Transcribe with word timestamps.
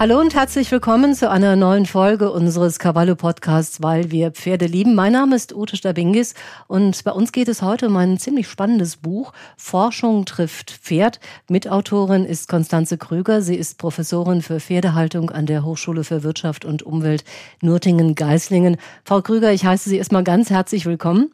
Hallo 0.00 0.18
und 0.18 0.34
herzlich 0.34 0.72
willkommen 0.72 1.14
zu 1.14 1.28
einer 1.28 1.56
neuen 1.56 1.84
Folge 1.84 2.32
unseres 2.32 2.78
Cavallo 2.78 3.16
Podcasts, 3.16 3.82
weil 3.82 4.10
wir 4.10 4.30
Pferde 4.30 4.64
lieben. 4.64 4.94
Mein 4.94 5.12
Name 5.12 5.36
ist 5.36 5.54
Ute 5.54 5.76
Stabingis 5.76 6.32
und 6.68 7.04
bei 7.04 7.12
uns 7.12 7.32
geht 7.32 7.48
es 7.48 7.60
heute 7.60 7.88
um 7.88 7.98
ein 7.98 8.16
ziemlich 8.16 8.48
spannendes 8.48 8.96
Buch. 8.96 9.34
Forschung 9.58 10.24
trifft 10.24 10.70
Pferd. 10.70 11.20
Mitautorin 11.50 12.24
ist 12.24 12.48
Konstanze 12.48 12.96
Krüger. 12.96 13.42
Sie 13.42 13.56
ist 13.56 13.76
Professorin 13.76 14.40
für 14.40 14.58
Pferdehaltung 14.58 15.28
an 15.28 15.44
der 15.44 15.66
Hochschule 15.66 16.02
für 16.02 16.22
Wirtschaft 16.22 16.64
und 16.64 16.82
Umwelt 16.82 17.22
Nürtingen-Geislingen. 17.60 18.78
Frau 19.04 19.20
Krüger, 19.20 19.52
ich 19.52 19.66
heiße 19.66 19.90
Sie 19.90 19.98
erstmal 19.98 20.24
ganz 20.24 20.48
herzlich 20.48 20.86
willkommen. 20.86 21.30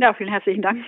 Ja, 0.00 0.14
vielen 0.14 0.30
herzlichen 0.30 0.62
Dank. 0.62 0.84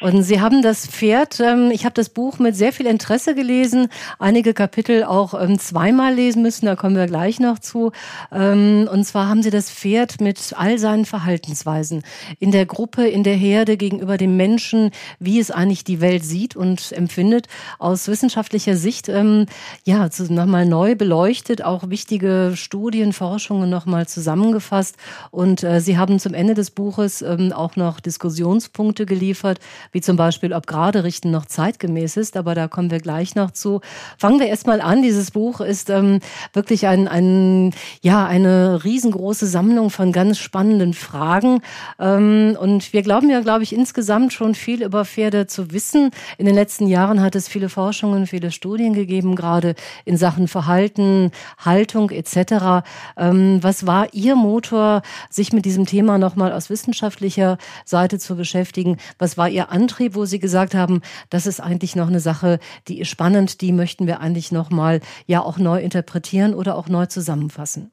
Und 0.00 0.22
Sie 0.22 0.40
haben 0.40 0.62
das 0.62 0.86
Pferd, 0.86 1.40
ähm, 1.40 1.72
ich 1.72 1.84
habe 1.84 1.94
das 1.94 2.08
Buch 2.08 2.38
mit 2.38 2.54
sehr 2.54 2.72
viel 2.72 2.86
Interesse 2.86 3.34
gelesen, 3.34 3.88
einige 4.20 4.54
Kapitel 4.54 5.02
auch 5.02 5.34
ähm, 5.34 5.58
zweimal 5.58 6.14
lesen 6.14 6.42
müssen, 6.42 6.66
da 6.66 6.76
kommen 6.76 6.94
wir 6.94 7.06
gleich 7.06 7.40
noch 7.40 7.58
zu. 7.58 7.90
Ähm, 8.30 8.88
und 8.92 9.02
zwar 9.02 9.28
haben 9.28 9.42
Sie 9.42 9.50
das 9.50 9.72
Pferd 9.72 10.20
mit 10.20 10.54
all 10.56 10.78
seinen 10.78 11.04
Verhaltensweisen 11.04 12.04
in 12.38 12.52
der 12.52 12.64
Gruppe, 12.64 13.08
in 13.08 13.24
der 13.24 13.34
Herde, 13.34 13.76
gegenüber 13.76 14.16
dem 14.16 14.36
Menschen, 14.36 14.92
wie 15.18 15.40
es 15.40 15.50
eigentlich 15.50 15.82
die 15.82 16.00
Welt 16.00 16.24
sieht 16.24 16.54
und 16.54 16.92
empfindet, 16.92 17.48
aus 17.80 18.06
wissenschaftlicher 18.06 18.76
Sicht, 18.76 19.08
ja, 19.08 20.08
nochmal 20.28 20.66
neu 20.66 20.94
beleuchtet, 20.94 21.64
auch 21.64 21.90
wichtige 21.90 22.52
Studien, 22.54 23.12
Forschungen 23.12 23.68
nochmal 23.68 24.06
zusammengefasst. 24.06 24.96
Und 25.32 25.64
äh, 25.64 25.80
Sie 25.80 25.98
haben 25.98 26.20
zum 26.20 26.34
Ende 26.34 26.54
des 26.54 26.70
Buches 26.70 27.24
auch 27.24 27.74
noch 27.74 27.98
Diskussionen 27.98 28.27
Diskussionspunkte 28.28 29.06
geliefert, 29.06 29.58
wie 29.92 30.00
zum 30.00 30.16
Beispiel, 30.16 30.52
ob 30.52 30.66
gerade 30.66 31.04
Richten 31.04 31.30
noch 31.30 31.46
zeitgemäß 31.46 32.16
ist, 32.16 32.36
aber 32.36 32.54
da 32.54 32.68
kommen 32.68 32.90
wir 32.90 33.00
gleich 33.00 33.34
noch 33.34 33.50
zu. 33.50 33.80
Fangen 34.18 34.40
wir 34.40 34.46
erstmal 34.46 34.80
an. 34.80 35.02
Dieses 35.02 35.30
Buch 35.30 35.60
ist 35.60 35.90
ähm, 35.90 36.20
wirklich 36.52 36.86
ein, 36.86 37.08
ein, 37.08 37.72
ja, 38.02 38.26
eine 38.26 38.84
riesengroße 38.84 39.46
Sammlung 39.46 39.90
von 39.90 40.12
ganz 40.12 40.38
spannenden 40.38 40.94
Fragen. 40.94 41.60
Ähm, 41.98 42.56
und 42.60 42.92
wir 42.92 43.02
glauben 43.02 43.30
ja, 43.30 43.40
glaube 43.40 43.62
ich, 43.62 43.74
insgesamt 43.74 44.32
schon 44.32 44.54
viel 44.54 44.82
über 44.82 45.04
Pferde 45.04 45.46
zu 45.46 45.72
wissen. 45.72 46.10
In 46.36 46.46
den 46.46 46.54
letzten 46.54 46.86
Jahren 46.86 47.20
hat 47.20 47.34
es 47.34 47.48
viele 47.48 47.68
Forschungen, 47.68 48.26
viele 48.26 48.50
Studien 48.50 48.92
gegeben, 48.92 49.36
gerade 49.36 49.74
in 50.04 50.16
Sachen 50.16 50.48
Verhalten, 50.48 51.30
Haltung 51.58 52.10
etc. 52.10 52.84
Ähm, 53.16 53.58
was 53.62 53.86
war 53.86 54.12
Ihr 54.12 54.36
Motor, 54.36 55.02
sich 55.30 55.52
mit 55.52 55.64
diesem 55.64 55.86
Thema 55.86 56.18
nochmal 56.18 56.52
aus 56.52 56.70
wissenschaftlicher 56.70 57.58
Seite 57.84 58.17
zu 58.18 58.36
beschäftigen. 58.36 58.98
Was 59.18 59.38
war 59.38 59.48
Ihr 59.48 59.70
Antrieb, 59.70 60.14
wo 60.14 60.24
Sie 60.24 60.38
gesagt 60.38 60.74
haben, 60.74 61.00
das 61.30 61.46
ist 61.46 61.60
eigentlich 61.60 61.96
noch 61.96 62.08
eine 62.08 62.20
Sache, 62.20 62.58
die 62.88 63.00
ist 63.00 63.08
spannend, 63.08 63.60
die 63.60 63.72
möchten 63.72 64.06
wir 64.06 64.20
eigentlich 64.20 64.52
noch 64.52 64.70
mal 64.70 65.00
ja 65.26 65.40
auch 65.40 65.58
neu 65.58 65.80
interpretieren 65.80 66.54
oder 66.54 66.76
auch 66.76 66.88
neu 66.88 67.06
zusammenfassen? 67.06 67.92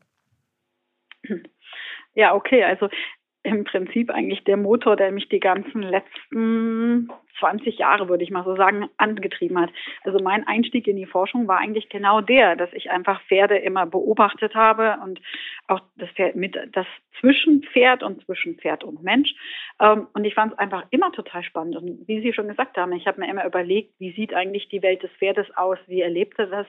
Ja, 2.13 2.33
okay, 2.33 2.63
also 2.63 2.89
im 3.43 3.63
Prinzip 3.63 4.09
eigentlich 4.09 4.43
der 4.43 4.57
Motor, 4.57 4.95
der 4.95 5.11
mich 5.11 5.29
die 5.29 5.39
ganzen 5.39 5.81
letzten 5.83 7.09
20 7.39 7.77
Jahre, 7.77 8.09
würde 8.09 8.23
ich 8.23 8.31
mal 8.31 8.43
so 8.43 8.55
sagen, 8.55 8.89
angetrieben 8.97 9.59
hat. 9.59 9.69
Also 10.03 10.19
mein 10.19 10.47
Einstieg 10.47 10.87
in 10.87 10.97
die 10.97 11.05
Forschung 11.05 11.47
war 11.47 11.59
eigentlich 11.59 11.89
genau 11.89 12.21
der, 12.21 12.55
dass 12.55 12.71
ich 12.73 12.89
einfach 12.91 13.21
Pferde 13.23 13.57
immer 13.57 13.85
beobachtet 13.85 14.55
habe 14.55 14.97
und 15.03 15.19
auch 15.67 15.81
das 15.95 16.09
Pferd 16.11 16.35
mit 16.35 16.57
das 16.73 16.85
Zwischenpferd 17.19 18.03
und 18.03 18.23
zwischen 18.25 18.55
Pferd 18.55 18.83
und 18.83 19.03
Mensch. 19.03 19.33
Ähm, 19.79 20.07
und 20.13 20.25
ich 20.25 20.33
fand 20.33 20.53
es 20.53 20.59
einfach 20.59 20.85
immer 20.91 21.11
total 21.11 21.43
spannend. 21.43 21.75
Und 21.75 22.07
wie 22.07 22.21
Sie 22.21 22.33
schon 22.33 22.47
gesagt 22.47 22.77
haben, 22.77 22.91
ich 22.93 23.07
habe 23.07 23.19
mir 23.19 23.29
immer 23.29 23.45
überlegt, 23.45 23.93
wie 23.99 24.11
sieht 24.13 24.33
eigentlich 24.33 24.69
die 24.69 24.81
Welt 24.81 25.03
des 25.03 25.11
Pferdes 25.11 25.47
aus? 25.55 25.77
Wie 25.87 26.01
erlebt 26.01 26.37
er 26.39 26.47
das? 26.47 26.67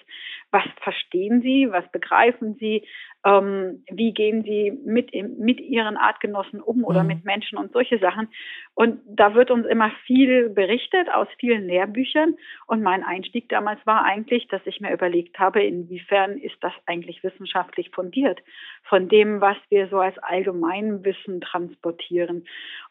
Was 0.50 0.65
verstehen 0.81 1.43
Sie? 1.43 1.69
Was 1.71 1.91
begreifen 1.93 2.56
Sie? 2.59 2.87
Ähm, 3.25 3.84
wie 3.91 4.12
gehen 4.12 4.44
Sie 4.44 4.72
mit, 4.84 5.12
mit 5.38 5.60
Ihren 5.60 5.97
Artgenossen 5.97 6.60
um 6.60 6.84
oder 6.84 7.03
mhm. 7.03 7.09
mit 7.09 7.25
Menschen 7.25 7.59
und 7.59 7.72
solche 7.72 7.99
Sachen? 7.99 8.28
Und 8.75 9.00
da 9.06 9.34
wird 9.34 9.50
uns 9.50 9.66
immer 9.66 9.91
viel 10.06 10.56
berichtet 10.56 11.09
aus 11.15 11.28
vielen 11.39 11.69
Lehrbüchern. 11.69 12.34
Und 12.67 12.83
mein 12.83 13.05
Einstieg 13.05 13.49
damals 13.49 13.78
war 13.87 14.05
eigentlich, 14.05 14.49
dass 14.49 14.61
ich 14.65 14.81
mir 14.81 14.93
überlegt 14.93 15.39
habe, 15.39 15.62
inwiefern 15.62 16.39
ist 16.39 16.56
das 16.62 16.72
eigentlich 16.87 17.22
wissenschaftlich 17.22 17.91
fundiert 17.91 18.41
von 18.83 19.09
dem, 19.09 19.41
was 19.41 19.56
wir 19.69 19.87
so 19.87 19.99
als 19.99 20.19
Allgemeinwissen 20.19 21.41
transportieren. 21.41 22.44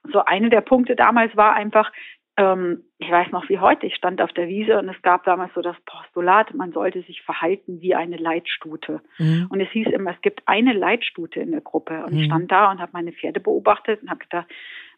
Und 0.03 0.13
so 0.13 0.23
eine 0.23 0.49
der 0.49 0.61
Punkte 0.61 0.95
damals 0.95 1.35
war 1.35 1.53
einfach, 1.53 1.91
ähm, 2.37 2.83
ich 2.97 3.09
weiß 3.09 3.31
noch 3.31 3.47
wie 3.49 3.59
heute, 3.59 3.85
ich 3.85 3.95
stand 3.95 4.21
auf 4.21 4.31
der 4.33 4.47
Wiese 4.47 4.77
und 4.77 4.89
es 4.89 5.01
gab 5.01 5.23
damals 5.23 5.53
so 5.53 5.61
das 5.61 5.75
Postulat, 5.85 6.53
man 6.53 6.73
sollte 6.73 7.01
sich 7.03 7.21
verhalten 7.21 7.81
wie 7.81 7.95
eine 7.95 8.17
Leitstute. 8.17 9.01
Mhm. 9.17 9.47
Und 9.49 9.61
es 9.61 9.69
hieß 9.69 9.87
immer, 9.87 10.11
es 10.11 10.21
gibt 10.21 10.41
eine 10.45 10.73
Leitstute 10.73 11.39
in 11.39 11.51
der 11.51 11.61
Gruppe. 11.61 12.03
Und 12.05 12.13
mhm. 12.13 12.19
ich 12.19 12.25
stand 12.25 12.51
da 12.51 12.71
und 12.71 12.79
habe 12.79 12.91
meine 12.93 13.13
Pferde 13.13 13.39
beobachtet 13.39 14.01
und 14.01 14.09
habe 14.09 14.19
gedacht, 14.19 14.47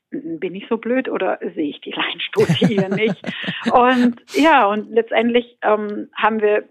bin 0.10 0.56
ich 0.56 0.68
so 0.70 0.78
blöd 0.78 1.10
oder 1.10 1.40
sehe 1.56 1.70
ich 1.70 1.82
die 1.82 1.92
Leinstudie 1.92 2.68
hier 2.68 2.90
nicht? 2.90 3.22
Und 3.72 4.22
ja, 4.34 4.66
und 4.68 4.90
letztendlich 4.90 5.58
ähm, 5.62 6.10
haben 6.16 6.42
wir 6.42 6.70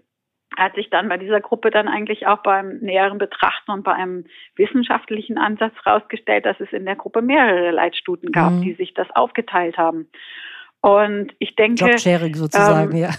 hat 0.57 0.73
sich 0.73 0.89
dann 0.89 1.07
bei 1.07 1.17
dieser 1.17 1.39
Gruppe 1.39 1.69
dann 1.69 1.87
eigentlich 1.87 2.25
auch 2.25 2.39
beim 2.39 2.79
näheren 2.79 3.19
Betrachten 3.19 3.71
und 3.71 3.83
bei 3.83 3.93
einem 3.93 4.25
wissenschaftlichen 4.55 5.37
Ansatz 5.37 5.73
herausgestellt, 5.83 6.45
dass 6.45 6.59
es 6.59 6.71
in 6.73 6.85
der 6.85 6.95
Gruppe 6.95 7.21
mehrere 7.21 7.71
Leitstuten 7.71 8.31
gab, 8.31 8.53
mhm. 8.53 8.61
die 8.61 8.73
sich 8.73 8.93
das 8.95 9.07
aufgeteilt 9.13 9.77
haben. 9.77 10.09
Und 10.81 11.33
ich 11.39 11.55
denke. 11.55 11.85
Jobsharing 11.85 12.33
sozusagen, 12.35 12.95
ähm, 12.95 12.97
ja. 12.97 13.09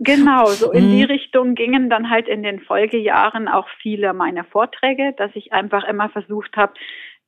Genau, 0.00 0.46
so 0.46 0.72
in 0.72 0.86
mhm. 0.86 0.92
die 0.92 1.02
Richtung 1.04 1.54
gingen 1.54 1.90
dann 1.90 2.10
halt 2.10 2.28
in 2.28 2.42
den 2.42 2.60
Folgejahren 2.60 3.48
auch 3.48 3.68
viele 3.82 4.12
meiner 4.12 4.44
Vorträge, 4.44 5.14
dass 5.16 5.30
ich 5.34 5.52
einfach 5.52 5.84
immer 5.84 6.08
versucht 6.10 6.56
habe, 6.56 6.72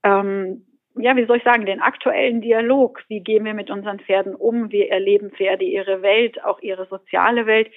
ähm, 0.03 0.65
ja, 0.97 1.17
wie 1.17 1.25
soll 1.27 1.39
ich 1.39 1.45
sagen, 1.45 1.67
den 1.67 1.81
aktuellen 1.81 2.41
Dialog, 2.41 3.03
wie 3.09 3.21
gehen 3.21 3.45
wir 3.45 3.55
mit 3.55 3.71
unseren 3.71 4.01
Pferden 4.01 4.35
um, 4.35 4.73
wie 4.73 4.89
erleben 4.89 5.31
Pferde 5.31 5.65
ihre 5.65 6.03
Welt, 6.03 6.43
auch 6.45 6.61
ihre 6.61 6.87
soziale 6.87 7.47
Welt. 7.47 7.71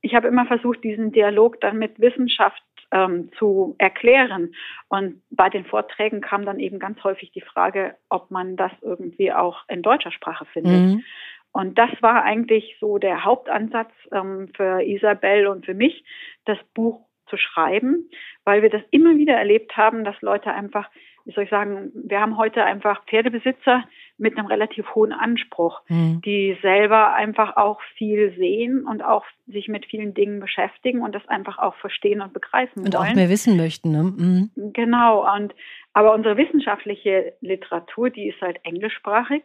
Ich 0.00 0.14
habe 0.14 0.28
immer 0.28 0.46
versucht, 0.46 0.82
diesen 0.84 1.12
Dialog 1.12 1.60
dann 1.60 1.78
mit 1.78 2.00
Wissenschaft 2.00 2.62
ähm, 2.92 3.30
zu 3.38 3.74
erklären. 3.78 4.54
Und 4.88 5.22
bei 5.30 5.48
den 5.48 5.64
Vorträgen 5.64 6.20
kam 6.20 6.44
dann 6.44 6.60
eben 6.60 6.78
ganz 6.78 7.02
häufig 7.02 7.32
die 7.32 7.40
Frage, 7.40 7.96
ob 8.08 8.30
man 8.30 8.56
das 8.56 8.72
irgendwie 8.82 9.32
auch 9.32 9.62
in 9.68 9.82
deutscher 9.82 10.12
Sprache 10.12 10.44
findet. 10.46 10.72
Mhm. 10.72 11.04
Und 11.52 11.78
das 11.78 11.90
war 12.00 12.22
eigentlich 12.22 12.76
so 12.80 12.98
der 12.98 13.24
Hauptansatz 13.24 13.92
ähm, 14.10 14.50
für 14.56 14.82
Isabel 14.82 15.46
und 15.46 15.66
für 15.66 15.74
mich, 15.74 16.04
das 16.44 16.58
Buch 16.74 17.00
zu 17.26 17.36
schreiben, 17.36 18.10
weil 18.44 18.62
wir 18.62 18.70
das 18.70 18.82
immer 18.90 19.16
wieder 19.16 19.34
erlebt 19.34 19.76
haben, 19.76 20.04
dass 20.04 20.20
Leute 20.20 20.52
einfach 20.52 20.90
wie 21.24 21.32
soll 21.32 21.44
ich 21.44 21.50
sagen, 21.50 21.90
wir 21.94 22.20
haben 22.20 22.36
heute 22.36 22.64
einfach 22.64 23.04
Pferdebesitzer 23.06 23.84
mit 24.18 24.38
einem 24.38 24.46
relativ 24.46 24.94
hohen 24.94 25.12
Anspruch, 25.12 25.80
mhm. 25.88 26.20
die 26.24 26.56
selber 26.62 27.12
einfach 27.14 27.56
auch 27.56 27.80
viel 27.96 28.34
sehen 28.36 28.86
und 28.86 29.02
auch 29.02 29.24
sich 29.46 29.68
mit 29.68 29.86
vielen 29.86 30.14
Dingen 30.14 30.40
beschäftigen 30.40 31.02
und 31.02 31.14
das 31.14 31.26
einfach 31.28 31.58
auch 31.58 31.74
verstehen 31.76 32.20
und 32.20 32.32
begreifen 32.32 32.84
und 32.84 32.94
wollen. 32.94 33.10
auch 33.10 33.14
mehr 33.14 33.28
wissen 33.30 33.56
möchten. 33.56 33.90
Ne? 33.90 34.02
Mhm. 34.02 34.50
Genau. 34.72 35.26
Und 35.34 35.54
aber 35.92 36.14
unsere 36.14 36.36
wissenschaftliche 36.36 37.34
Literatur, 37.40 38.10
die 38.10 38.28
ist 38.28 38.40
halt 38.40 38.60
englischsprachig 38.64 39.42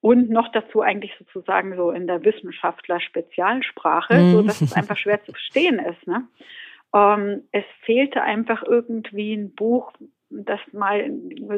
und 0.00 0.30
noch 0.30 0.50
dazu 0.52 0.80
eigentlich 0.82 1.12
sozusagen 1.18 1.76
so 1.76 1.90
in 1.90 2.06
der 2.06 2.24
Wissenschaftler-Spezialsprache, 2.24 4.14
mhm. 4.14 4.32
so 4.32 4.42
dass 4.42 4.60
es 4.60 4.72
einfach 4.72 4.96
schwer 4.96 5.22
zu 5.24 5.32
verstehen 5.32 5.78
ist. 5.78 6.06
Ne? 6.06 6.26
Ähm, 6.94 7.42
es 7.52 7.64
fehlte 7.84 8.22
einfach 8.22 8.62
irgendwie 8.62 9.34
ein 9.34 9.54
Buch, 9.54 9.92
das 10.44 10.60
mal 10.72 11.10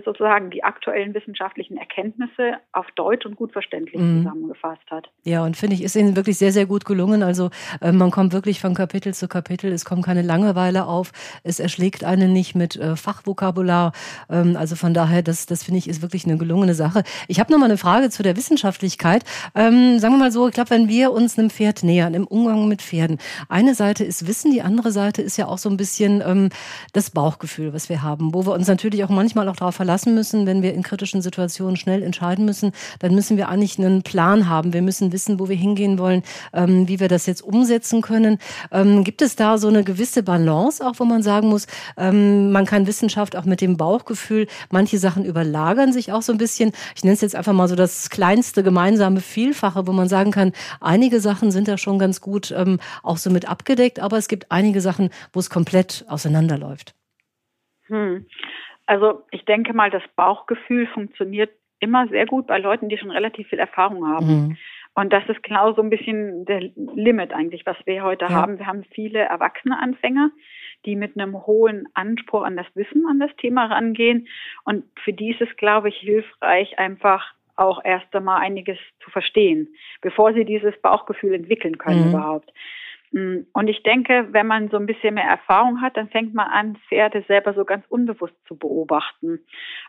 sozusagen 0.05 0.50
die 0.50 0.65
aktuellen 0.65 1.15
wissenschaftlichen 1.15 1.76
Erkenntnisse 1.76 2.55
auf 2.73 2.87
Deutsch 2.97 3.25
und 3.26 3.37
gut 3.37 3.53
verständlich 3.53 4.00
mhm. 4.00 4.23
zusammengefasst 4.23 4.91
hat. 4.91 5.09
Ja, 5.25 5.44
und 5.44 5.56
finde 5.56 5.75
ich, 5.75 5.82
ist 5.82 5.97
Ihnen 5.97 6.17
wirklich 6.17 6.38
sehr, 6.38 6.53
sehr 6.53 6.67
gut 6.67 6.85
gelungen. 6.85 7.23
Also 7.23 7.50
äh, 7.81 7.93
man 7.93 8.11
kommt 8.11 8.32
wirklich 8.32 8.61
von 8.61 8.75
Kapitel 8.75 9.15
zu 9.15 9.29
Kapitel, 9.29 9.73
es 9.73 9.85
kommt 9.85 10.05
keine 10.05 10.23
Langeweile 10.23 10.87
auf, 10.87 11.12
es 11.43 11.61
erschlägt 11.61 12.05
einen 12.05 12.32
nicht 12.32 12.55
mit 12.55 12.76
äh, 12.76 12.97
Fachvokabular. 12.97 13.93
Ähm, 14.29 14.56
also 14.56 14.76
von 14.76 14.94
daher, 14.94 15.23
das, 15.23 15.47
das 15.47 15.62
finde 15.62 15.79
ich, 15.79 15.88
ist 15.88 16.03
wirklich 16.03 16.25
eine 16.26 16.37
gelungene 16.37 16.75
Sache. 16.75 17.03
Ich 17.29 17.41
habe 17.41 17.53
noch 17.53 17.59
mal 17.59 17.67
eine 17.67 17.79
Frage 17.79 18.11
zu 18.11 18.23
der 18.23 18.37
Wissenschaftlichkeit. 18.37 19.25
Ähm, 19.55 19.99
sagen 19.99 20.15
wir 20.15 20.19
mal 20.19 20.32
so, 20.32 20.49
ich 20.49 20.55
glaube, 20.55 20.71
wenn 20.71 20.88
wir 20.88 21.12
uns 21.12 21.38
einem 21.38 21.50
Pferd 21.50 21.82
nähern, 21.82 22.15
im 22.15 22.26
Umgang 22.26 22.69
mit 22.69 22.82
Pferden, 22.82 23.19
eine 23.49 23.75
Seite 23.75 24.05
ist 24.05 24.26
Wissen, 24.26 24.50
die 24.50 24.62
andere 24.62 24.91
Seite 24.91 25.23
ist 25.23 25.37
ja 25.37 25.47
auch 25.47 25.59
so 25.59 25.69
ein 25.69 25.76
bisschen 25.76 26.23
ähm, 26.26 26.49
das 26.93 27.11
Bauchgefühl, 27.11 27.73
was 27.73 27.88
wir 27.88 28.03
haben, 28.03 28.35
wo 28.35 28.47
wir 28.47 28.53
uns 28.53 28.63
uns 28.64 28.69
natürlich 28.69 29.05
auch 29.05 29.11
manchmal 29.11 29.46
auch 29.50 29.56
darauf 29.56 29.75
verlassen 29.75 30.14
müssen, 30.14 30.46
wenn 30.46 30.62
wir 30.62 30.72
in 30.72 30.82
kritischen 30.82 31.20
Situationen 31.20 31.76
schnell 31.76 32.02
entscheiden 32.02 32.46
müssen, 32.46 32.72
dann 32.99 33.14
müssen 33.14 33.37
wir 33.37 33.50
eigentlich 33.50 33.78
einen 33.78 34.02
Plan 34.02 34.49
haben. 34.49 34.72
Wir 34.72 34.81
müssen 34.81 35.12
wissen, 35.12 35.38
wo 35.38 35.50
wir 35.50 35.56
hingehen 35.56 35.99
wollen, 35.99 36.22
ähm, 36.55 36.88
wie 36.88 36.99
wir 36.99 37.08
das 37.08 37.26
jetzt 37.26 37.43
umsetzen 37.43 38.00
können. 38.00 38.38
Ähm, 38.72 39.05
gibt 39.05 39.20
es 39.20 39.37
da 39.37 39.58
so 39.58 39.69
eine 39.69 39.84
gewisse 39.84 40.22
Balance 40.22 40.84
auch, 40.84 40.94
wo 40.96 41.05
man 41.05 41.22
sagen 41.22 41.49
muss, 41.49 41.66
ähm, 41.99 42.52
man 42.52 42.64
kann 42.64 42.87
Wissenschaft 42.87 43.37
auch 43.37 43.44
mit 43.44 43.61
dem 43.61 43.76
Bauchgefühl, 43.76 44.46
manche 44.70 44.99
Sachen 44.99 45.26
überlagern 45.26 45.93
sich 45.93 46.12
auch 46.12 46.22
so 46.22 46.32
ein 46.32 46.38
bisschen. 46.38 46.72
Ich 46.96 47.05
nenne 47.05 47.14
es 47.14 47.20
jetzt 47.20 47.37
einfach 47.37 47.52
mal 47.52 47.69
so 47.69 47.76
das 47.76 48.08
kleinste 48.08 48.62
gemeinsame 48.62 49.20
Vielfache, 49.20 49.87
wo 49.87 49.93
man 49.93 50.08
sagen 50.08 50.31
kann, 50.31 50.52
einige 50.81 51.20
Sachen 51.20 51.50
sind 51.50 51.69
da 51.69 51.76
schon 51.76 51.99
ganz 51.99 52.22
gut 52.22 52.55
ähm, 52.56 52.78
auch 53.02 53.19
so 53.19 53.28
mit 53.28 53.46
abgedeckt, 53.46 54.00
aber 54.00 54.16
es 54.16 54.28
gibt 54.28 54.50
einige 54.50 54.81
Sachen, 54.81 55.11
wo 55.34 55.40
es 55.40 55.50
komplett 55.50 56.06
auseinanderläuft. 56.08 56.94
Hm. 57.86 58.26
Also 58.86 59.22
ich 59.31 59.44
denke 59.44 59.72
mal, 59.72 59.90
das 59.90 60.02
Bauchgefühl 60.16 60.86
funktioniert 60.88 61.50
immer 61.81 62.08
sehr 62.08 62.26
gut 62.26 62.46
bei 62.46 62.58
Leuten, 62.58 62.88
die 62.88 62.98
schon 62.98 63.10
relativ 63.10 63.48
viel 63.48 63.58
Erfahrung 63.58 64.06
haben. 64.06 64.26
Mhm. 64.26 64.56
Und 64.94 65.12
das 65.12 65.25
ist 65.28 65.42
genau 65.42 65.72
so 65.75 65.82
ein 65.82 65.90
bisschen 65.90 66.44
der 66.44 66.60
Limit 66.60 67.32
eigentlich, 67.32 67.66
was 67.66 67.76
wir 67.84 68.02
heute 68.04 68.26
ja. 68.26 68.31
haben. 68.31 68.58
Wir 68.58 68.66
haben 68.66 68.84
viele 68.92 69.19
erwachsene 69.19 69.78
Anfänger, 69.78 70.31
die 70.86 70.94
mit 70.94 71.19
einem 71.19 71.46
hohen 71.46 71.88
Anspruch 71.94 72.44
an 72.44 72.56
das 72.56 72.66
Wissen, 72.75 73.04
an 73.08 73.19
das 73.19 73.34
Thema 73.36 73.66
rangehen. 73.66 74.28
Und 74.64 74.84
für 75.02 75.12
die 75.12 75.30
ist 75.32 75.40
es, 75.40 75.56
glaube 75.56 75.88
ich, 75.88 75.96
hilfreich, 75.96 76.78
einfach 76.78 77.34
auch 77.56 77.84
erst 77.84 78.14
einmal 78.14 78.40
einiges 78.40 78.78
zu 79.02 79.10
verstehen, 79.10 79.69
bevor 80.00 80.32
sie 80.32 80.44
dieses 80.44 80.80
Bauchgefühl 80.80 81.34
entwickeln 81.34 81.78
können 81.78 82.04
mhm. 82.04 82.10
überhaupt. 82.10 82.52
Mm, 83.14 83.46
und 83.52 83.69
ich 83.69 83.82
denke, 83.84 84.28
wenn 84.32 84.49
man 84.49 84.70
so 84.70 84.76
ein 84.76 84.87
bisschen 84.87 85.14
mehr 85.14 85.25
Erfahrung 85.25 85.81
hat, 85.81 85.96
dann 85.96 86.08
fängt 86.08 86.34
man 86.34 86.49
an, 86.49 86.76
Pferde 86.88 87.25
selber 87.28 87.55
so 87.55 87.64
ganz 87.64 87.84
unbewusst 87.88 88.34
zu 88.49 88.56
beobachten. 88.58 89.38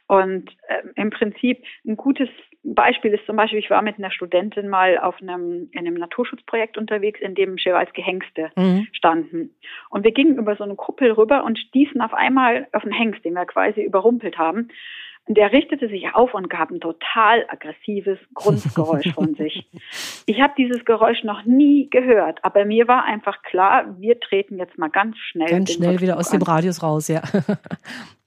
Und 0.06 0.52
äh, 0.68 0.84
im 0.96 1.10
Prinzip 1.10 1.64
ein 1.88 1.98
gutes 1.98 2.30
Beispiel 2.64 3.14
ist 3.14 3.26
zum 3.26 3.36
Beispiel, 3.36 3.58
ich 3.58 3.72
war 3.72 3.82
mit 3.82 3.98
einer 3.98 4.12
Studentin 4.12 4.70
mal 4.70 5.00
auf 5.00 5.20
einem, 5.22 5.70
in 5.72 5.80
einem 5.80 5.96
Naturschutzprojekt 5.96 6.78
unterwegs, 6.78 7.20
in 7.20 7.34
dem 7.34 7.58
Schewalski 7.58 8.04
Hengste 8.04 8.52
mhm. 8.56 8.88
standen. 8.92 9.56
Und 9.90 10.04
wir 10.04 10.12
gingen 10.12 10.38
über 10.38 10.56
so 10.56 10.64
eine 10.64 10.76
Kuppel 10.76 11.12
rüber 11.12 11.44
und 11.44 11.58
stießen 11.58 12.02
auf 12.02 12.14
einmal 12.14 12.68
auf 12.74 12.84
einen 12.84 12.94
Hengst, 12.94 13.26
den 13.26 13.34
wir 13.34 13.46
quasi 13.46 13.82
überrumpelt 13.82 14.38
haben. 14.38 14.70
Und 15.28 15.38
der 15.38 15.52
richtete 15.52 15.90
sich 15.90 16.14
auf 16.14 16.36
und 16.36 16.50
gab 16.50 16.70
ein 16.70 16.80
total 16.80 17.46
aggressives 17.48 18.20
Grundgeräusch 18.36 19.14
von 19.14 19.34
sich. 19.38 19.66
Ich 20.28 20.40
habe 20.40 20.54
dieses 20.58 20.86
Geräusch 20.86 21.24
noch 21.24 21.46
nie 21.46 21.90
gehört, 21.90 22.40
aber 22.44 22.64
mir 22.66 22.88
war 22.88 23.04
einfach 23.06 23.42
klar, 23.42 23.96
wir 24.00 24.20
treten 24.20 24.58
jetzt 24.60 24.78
mal 24.78 24.90
ganz 24.90 25.18
schnell. 25.18 25.50
Ganz 25.50 25.74
schnell 25.74 26.00
wieder 26.00 26.18
aus 26.18 26.32
an. 26.32 26.40
dem 26.40 26.44
Radius 26.44 26.84
raus, 26.84 27.08
ja. 27.08 27.24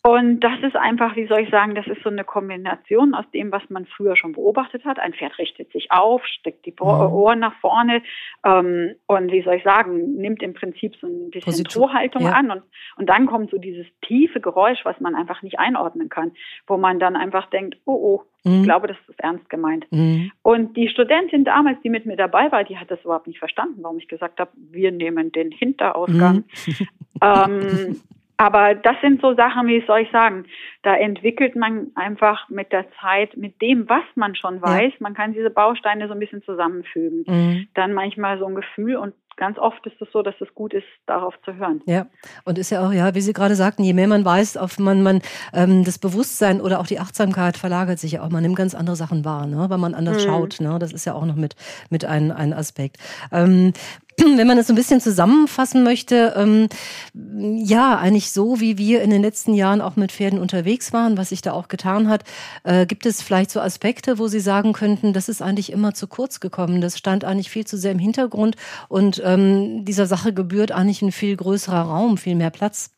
Und 0.09 0.41
das 0.41 0.59
ist 0.63 0.75
einfach, 0.75 1.17
wie 1.17 1.27
soll 1.27 1.41
ich 1.41 1.51
sagen, 1.51 1.75
das 1.75 1.87
ist 1.87 2.03
so 2.03 2.09
eine 2.09 2.25
Kombination 2.25 3.13
aus 3.13 3.27
dem, 3.35 3.53
was 3.53 3.63
man 3.69 3.85
früher 3.85 4.17
schon 4.17 4.33
beobachtet 4.33 4.87
hat. 4.87 4.99
Ein 4.99 5.13
Pferd 5.13 5.37
richtet 5.37 5.71
sich 5.71 5.93
auf, 5.93 6.25
steckt 6.25 6.65
die 6.65 6.71
mhm. 6.71 6.87
Ohren 6.87 7.41
nach 7.41 7.53
vorne 7.61 8.01
ähm, 8.43 8.95
und 9.07 9.31
wie 9.31 9.43
soll 9.43 9.57
ich 9.57 9.65
sagen, 9.65 10.15
nimmt 10.15 10.43
im 10.43 10.55
Prinzip 10.55 10.97
so 10.97 11.07
ein 11.07 11.31
bisschen 11.31 11.65
Torhaltung 11.65 12.23
ja. 12.23 12.33
an 12.33 12.51
und, 12.51 12.63
und 12.97 13.07
dann 13.07 13.27
kommt 13.27 13.51
so 13.51 13.59
dieses 13.59 13.85
tiefe 14.01 14.41
Geräusch, 14.41 14.79
was 14.85 14.99
man 14.99 15.15
einfach 15.15 15.43
nicht 15.43 15.59
einordnen 15.59 16.09
kann, 16.09 16.33
wo 16.67 16.79
man 16.79 16.99
dann 16.99 17.15
einfach 17.15 17.51
denkt, 17.51 17.77
oh 17.85 17.99
oh, 17.99 18.23
ich 18.45 18.51
mhm. 18.51 18.63
glaube, 18.63 18.87
das 18.87 18.97
ist 19.09 19.21
ernst 19.21 19.51
gemeint. 19.51 19.87
Mhm. 19.91 20.33
Und 20.41 20.75
die 20.75 20.89
Studentin 20.89 21.45
damals, 21.45 21.83
die 21.83 21.91
mit 21.91 22.07
mir 22.07 22.17
dabei 22.17 22.51
war, 22.51 22.65
die 22.65 22.79
hat 22.79 22.91
das 22.91 23.05
überhaupt 23.05 23.27
nicht 23.27 23.41
verstanden, 23.41 23.83
warum 23.83 23.99
ich 23.99 24.09
gesagt 24.09 24.41
habe, 24.41 24.53
wir 24.55 24.91
nehmen 24.91 25.33
den 25.33 25.51
Hinterausgang. 25.51 26.45
Mhm. 26.67 26.87
ähm, 27.23 28.01
aber 28.39 28.77
das 28.77 28.95
sind 29.03 29.21
so 29.21 29.35
Sachen, 29.35 29.67
wie 29.67 29.85
soll 29.85 30.01
ich 30.01 30.11
sagen, 30.13 30.45
da 30.83 30.95
entwickelt 30.95 31.57
man 31.57 31.89
einfach 31.97 32.49
mit 32.49 32.71
der 32.71 32.87
Zeit, 33.01 33.37
mit 33.37 33.61
dem, 33.61 33.89
was 33.89 34.05
man 34.15 34.37
schon 34.37 34.63
weiß, 34.63 34.93
ja. 34.93 34.99
man 35.01 35.15
kann 35.15 35.33
diese 35.33 35.51
Bausteine 35.51 36.07
so 36.07 36.15
ein 36.15 36.21
bisschen 36.21 36.43
zusammenfügen. 36.45 37.25
Mhm. 37.27 37.69
Dann 37.75 37.93
manchmal 37.93 38.39
so 38.39 38.47
ein 38.47 38.55
Gefühl 38.55 38.97
und 38.97 39.13
ganz 39.37 39.59
oft 39.59 39.85
ist 39.87 40.01
es 40.01 40.09
so, 40.13 40.23
dass 40.23 40.35
es 40.41 40.55
gut 40.55 40.73
ist, 40.73 40.87
darauf 41.07 41.35
zu 41.45 41.55
hören. 41.55 41.81
Ja, 41.87 42.07
und 42.45 42.59
ist 42.59 42.71
ja 42.71 42.87
auch, 42.87 42.93
ja, 42.93 43.15
wie 43.15 43.21
Sie 43.21 43.33
gerade 43.33 43.57
sagten, 43.57 43.83
je 43.83 43.93
mehr 43.93 44.09
man 44.09 44.25
weiß, 44.25 44.57
auf 44.57 44.79
man, 44.79 45.03
man 45.03 45.21
ähm, 45.53 45.85
das 45.85 45.99
Bewusstsein 45.99 46.61
oder 46.61 46.79
auch 46.79 46.87
die 46.87 47.01
Achtsamkeit 47.01 47.57
verlagert 47.57 47.99
sich 47.99 48.13
ja 48.13 48.23
auch. 48.23 48.31
Man 48.31 48.43
nimmt 48.43 48.57
ganz 48.57 48.75
andere 48.75 48.97
Sachen 48.97 49.25
wahr, 49.25 49.47
ne? 49.47 49.67
weil 49.69 49.79
man 49.79 49.95
anders 49.95 50.25
mhm. 50.25 50.29
schaut. 50.29 50.61
Ne? 50.61 50.79
Das 50.79 50.93
ist 50.93 51.05
ja 51.07 51.15
auch 51.15 51.25
noch 51.25 51.37
mit, 51.37 51.57
mit 51.91 52.05
ein, 52.05 52.31
ein 52.31 52.53
Aspekt. 52.53 52.99
Ähm, 53.33 53.73
wenn 54.19 54.47
man 54.47 54.59
es 54.59 54.67
so 54.67 54.73
ein 54.73 54.77
bisschen 54.77 55.01
zusammenfassen 55.01 55.85
möchte, 55.85 56.35
ähm, 56.37 56.69
ja, 57.15 57.97
eigentlich 57.99 58.33
so, 58.33 58.61
wie 58.61 58.79
wir 58.79 59.03
in 59.03 59.11
den 59.11 59.23
letzten 59.23 59.55
Jahren 59.55 59.81
auch 59.81 59.97
mit 59.97 60.13
Pferden 60.13 60.39
unterwegs 60.39 60.93
waren, 60.93 61.17
was 61.17 61.31
sich 61.31 61.43
da 61.43 61.53
auch 61.53 61.69
getan 61.69 62.09
hat, 62.09 62.25
äh, 62.65 62.87
gibt 62.87 63.07
es 63.07 63.23
vielleicht 63.23 63.51
so 63.51 63.61
Aspekte, 63.61 64.19
wo 64.19 64.27
Sie 64.27 64.41
sagen 64.41 64.73
könnten, 64.73 65.13
das 65.13 65.29
ist 65.29 65.43
eigentlich 65.43 65.73
immer 65.73 65.95
zu 65.95 66.09
kurz 66.09 66.41
gekommen, 66.41 66.81
das 66.81 66.99
stand 66.99 67.25
eigentlich 67.25 67.51
viel 67.51 67.67
zu 67.67 67.77
sehr 67.77 67.93
im 67.93 67.99
Hintergrund 67.99 68.57
und 68.89 69.23
ähm, 69.25 69.85
dieser 69.85 70.07
Sache 70.07 70.33
gebührt 70.33 70.73
eigentlich 70.73 71.03
ein 71.03 71.13
viel 71.13 71.37
größerer 71.37 71.83
Raum, 71.83 72.17
viel 72.19 72.35
mehr 72.35 72.51
Platz? 72.51 72.95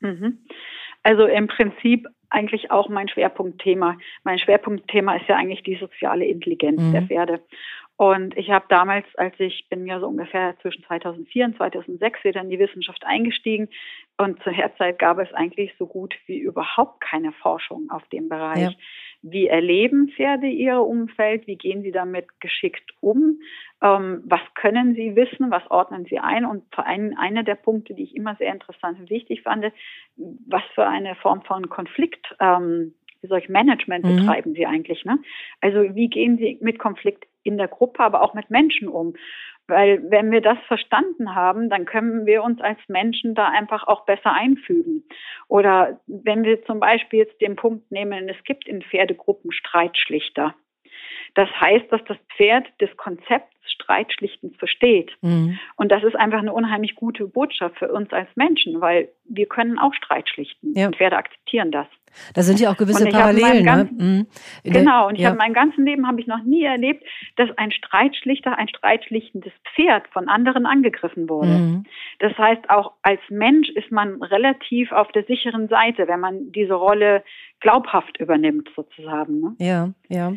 Mhm. 0.00 0.38
Also 1.02 1.26
im 1.26 1.48
Prinzip 1.48 2.06
eigentlich 2.32 2.70
auch 2.70 2.88
mein 2.88 3.08
Schwerpunktthema. 3.08 3.98
Mein 4.24 4.38
Schwerpunktthema 4.38 5.16
ist 5.16 5.28
ja 5.28 5.36
eigentlich 5.36 5.62
die 5.62 5.76
soziale 5.76 6.24
Intelligenz 6.24 6.80
mhm. 6.80 6.92
der 6.92 7.02
Pferde. 7.02 7.40
Und 7.96 8.36
ich 8.36 8.50
habe 8.50 8.64
damals, 8.68 9.06
als 9.16 9.34
ich 9.38 9.68
bin 9.68 9.86
ja 9.86 10.00
so 10.00 10.08
ungefähr 10.08 10.56
zwischen 10.60 10.82
2004 10.84 11.44
und 11.44 11.56
2006 11.56 12.24
wieder 12.24 12.40
in 12.40 12.50
die 12.50 12.58
Wissenschaft 12.58 13.04
eingestiegen 13.04 13.68
und 14.16 14.42
zur 14.42 14.52
Herzeit 14.52 14.98
gab 14.98 15.18
es 15.18 15.32
eigentlich 15.34 15.74
so 15.78 15.86
gut 15.86 16.14
wie 16.26 16.38
überhaupt 16.38 17.00
keine 17.00 17.32
Forschung 17.32 17.90
auf 17.90 18.02
dem 18.08 18.28
Bereich. 18.28 18.70
Ja. 18.70 18.72
Wie 19.22 19.46
erleben 19.46 20.08
Pferde 20.08 20.48
ihr 20.48 20.80
Umfeld? 20.80 21.46
Wie 21.46 21.56
gehen 21.56 21.82
sie 21.82 21.92
damit 21.92 22.26
geschickt 22.40 22.92
um? 23.00 23.38
Ähm, 23.82 24.22
was 24.24 24.40
können 24.54 24.94
sie 24.94 25.14
wissen? 25.14 25.50
Was 25.50 25.70
ordnen 25.70 26.06
sie 26.06 26.18
ein? 26.18 26.44
Und 26.44 26.64
vor 26.74 26.86
allem 26.86 27.14
einer 27.16 27.44
der 27.44 27.54
Punkte, 27.54 27.94
die 27.94 28.04
ich 28.04 28.16
immer 28.16 28.34
sehr 28.36 28.52
interessant 28.52 28.98
und 28.98 29.10
wichtig 29.10 29.42
fand, 29.42 29.66
was 30.16 30.62
für 30.74 30.86
eine 30.86 31.14
Form 31.16 31.42
von 31.42 31.68
Konflikt 31.68 32.34
ähm, 32.40 32.94
solch 33.22 33.48
Management 33.48 34.04
mhm. 34.04 34.16
betreiben 34.16 34.54
Sie 34.54 34.66
eigentlich? 34.66 35.04
Ne? 35.04 35.18
Also 35.60 35.94
wie 35.94 36.08
gehen 36.08 36.38
Sie 36.38 36.58
mit 36.60 36.78
Konflikt 36.78 37.24
in 37.42 37.58
der 37.58 37.68
Gruppe, 37.68 38.00
aber 38.00 38.22
auch 38.22 38.34
mit 38.34 38.50
Menschen 38.50 38.88
um? 38.88 39.14
Weil 39.68 40.02
wenn 40.10 40.30
wir 40.32 40.40
das 40.40 40.58
verstanden 40.66 41.34
haben, 41.34 41.70
dann 41.70 41.84
können 41.84 42.26
wir 42.26 42.42
uns 42.42 42.60
als 42.60 42.78
Menschen 42.88 43.34
da 43.34 43.48
einfach 43.48 43.86
auch 43.86 44.04
besser 44.04 44.32
einfügen. 44.32 45.04
Oder 45.48 46.00
wenn 46.06 46.42
wir 46.44 46.64
zum 46.64 46.80
Beispiel 46.80 47.20
jetzt 47.20 47.40
den 47.40 47.56
Punkt 47.56 47.90
nehmen, 47.90 48.28
es 48.28 48.42
gibt 48.44 48.66
in 48.66 48.82
Pferdegruppen 48.82 49.52
Streitschlichter. 49.52 50.54
Das 51.34 51.48
heißt, 51.60 51.90
dass 51.90 52.04
das 52.04 52.18
Pferd 52.36 52.66
das 52.78 52.94
Konzept 52.96 53.51
Streitschlichtens 53.66 54.56
versteht. 54.56 55.12
Mhm. 55.22 55.58
Und 55.76 55.90
das 55.92 56.02
ist 56.04 56.16
einfach 56.16 56.38
eine 56.38 56.52
unheimlich 56.52 56.94
gute 56.94 57.26
Botschaft 57.26 57.78
für 57.78 57.92
uns 57.92 58.12
als 58.12 58.28
Menschen, 58.34 58.80
weil 58.80 59.08
wir 59.24 59.46
können 59.46 59.78
auch 59.78 59.94
Streit 59.94 60.28
schlichten. 60.28 60.74
Ja. 60.74 60.86
Und 60.86 60.96
Pferde 60.96 61.16
akzeptieren 61.16 61.70
das. 61.70 61.86
Da 62.34 62.42
sind 62.42 62.60
ja 62.60 62.70
auch 62.70 62.76
gewisse 62.76 63.06
Parallelen. 63.08 63.58
Ne? 63.58 63.64
Ganzen, 63.64 64.18
ne? 64.18 64.26
Genau, 64.64 65.08
und 65.08 65.14
ich 65.14 65.22
ja. 65.22 65.28
habe 65.28 65.38
mein 65.38 65.54
ganzen 65.54 65.86
Leben 65.86 66.06
habe 66.06 66.20
ich 66.20 66.26
noch 66.26 66.42
nie 66.42 66.62
erlebt, 66.62 67.04
dass 67.36 67.48
ein 67.56 67.72
Streitschlichter, 67.72 68.58
ein 68.58 68.68
streitschlichtendes 68.68 69.52
Pferd 69.74 70.06
von 70.08 70.28
anderen 70.28 70.66
angegriffen 70.66 71.28
wurde. 71.28 71.48
Mhm. 71.48 71.84
Das 72.18 72.36
heißt, 72.36 72.68
auch 72.68 72.92
als 73.02 73.20
Mensch 73.30 73.70
ist 73.70 73.90
man 73.90 74.22
relativ 74.22 74.92
auf 74.92 75.10
der 75.12 75.24
sicheren 75.24 75.68
Seite, 75.68 76.06
wenn 76.06 76.20
man 76.20 76.52
diese 76.52 76.74
Rolle 76.74 77.24
glaubhaft 77.60 78.18
übernimmt, 78.18 78.68
sozusagen. 78.76 79.40
Ne? 79.40 79.54
Ja, 79.58 79.90
ja. 80.08 80.32